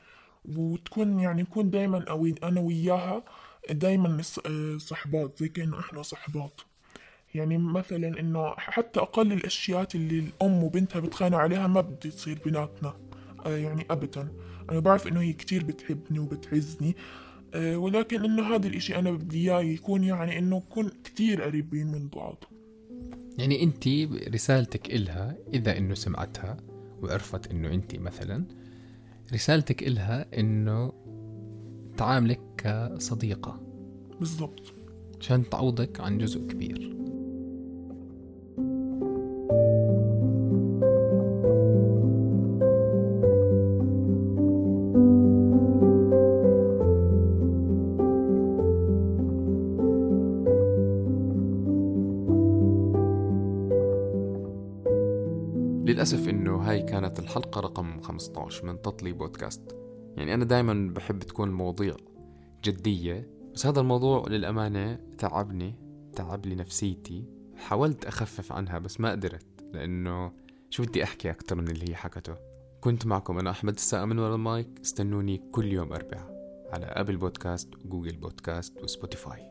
وتكون 0.44 1.20
يعني 1.20 1.42
نكون 1.42 1.70
دايما 1.70 2.04
أو 2.08 2.26
أنا 2.42 2.60
وياها 2.60 3.22
دايما 3.70 4.22
آه، 4.46 4.78
صحبات 4.78 5.38
زي 5.38 5.48
كأنه 5.48 5.80
إحنا 5.80 6.02
صحبات. 6.02 6.60
يعني 7.34 7.58
مثلا 7.58 8.20
إنه 8.20 8.54
حتى 8.56 9.00
أقل 9.00 9.32
الاشياء 9.32 9.88
اللي 9.94 10.18
الأم 10.18 10.64
وبنتها 10.64 11.00
بتخانق 11.00 11.38
عليها 11.38 11.66
ما 11.66 11.80
بدي 11.80 12.10
تصير 12.10 12.38
بيناتنا 12.44 12.96
آه 13.46 13.56
يعني 13.56 13.86
ابدا. 13.90 14.28
أنا 14.70 14.80
بعرف 14.80 15.06
إنه 15.06 15.20
هي 15.20 15.32
كتير 15.32 15.64
بتحبني 15.64 16.18
وبتعزني 16.18 16.96
آه 17.54 17.76
ولكن 17.76 18.24
إنه 18.24 18.54
هذا 18.54 18.66
الإشي 18.66 18.96
أنا 18.96 19.10
بدي 19.10 19.38
إياه 19.50 19.60
يكون 19.60 20.04
يعني 20.04 20.38
إنه 20.38 20.56
نكون 20.56 20.90
كتير 21.04 21.42
قريبين 21.42 21.86
من 21.86 22.08
بعض. 22.08 22.44
يعني 23.38 23.62
أنت 23.62 23.88
رسالتك 24.34 24.90
إلها 24.94 25.36
إذا 25.54 25.78
إنه 25.78 25.94
سمعتها 25.94 26.56
وعرفت 27.02 27.50
إنه 27.50 27.68
أنت 27.68 27.96
مثلا 27.96 28.44
رسالتك 29.32 29.82
إلها 29.82 30.26
إنه 30.38 30.92
تعاملك 32.00 32.40
كصديقة. 32.58 33.60
بالضبط. 34.18 34.60
عشان 35.20 35.50
تعوضك 35.50 36.00
عن 36.00 36.18
جزء 36.18 36.46
كبير. 36.46 36.78
للأسف 55.86 56.28
إنه 56.28 56.56
هاي 56.56 56.82
كانت 56.82 57.18
الحلقة 57.18 57.60
رقم 57.60 58.00
15 58.00 58.66
من 58.66 58.82
تطلي 58.82 59.12
بودكاست. 59.12 59.79
يعني 60.20 60.34
أنا 60.34 60.44
دايما 60.44 60.92
بحب 60.94 61.18
تكون 61.18 61.48
المواضيع 61.48 61.96
جدية 62.64 63.30
بس 63.54 63.66
هذا 63.66 63.80
الموضوع 63.80 64.24
للأمانة 64.28 64.98
تعبني 65.18 65.74
تعب 66.16 66.46
لي 66.46 66.54
نفسيتي. 66.54 67.24
حاولت 67.56 68.04
أخفف 68.04 68.52
عنها 68.52 68.78
بس 68.78 69.00
ما 69.00 69.10
قدرت 69.10 69.46
لأنه 69.72 70.32
شو 70.70 70.82
بدي 70.82 71.04
أحكي 71.04 71.30
أكتر 71.30 71.56
من 71.56 71.68
اللي 71.68 71.90
هي 71.90 71.94
حكته؟ 71.94 72.34
كنت 72.80 73.06
معكم 73.06 73.38
أنا 73.38 73.50
أحمد 73.50 73.74
الساقة 73.74 74.04
من 74.04 74.18
ورا 74.18 74.34
المايك 74.34 74.68
استنوني 74.80 75.42
كل 75.52 75.72
يوم 75.72 75.92
أربعاء 75.92 76.30
على 76.72 76.86
أبل 76.86 77.16
بودكاست 77.16 77.74
وجوجل 77.84 78.16
بودكاست 78.16 78.82
وسبوتيفاي. 78.82 79.49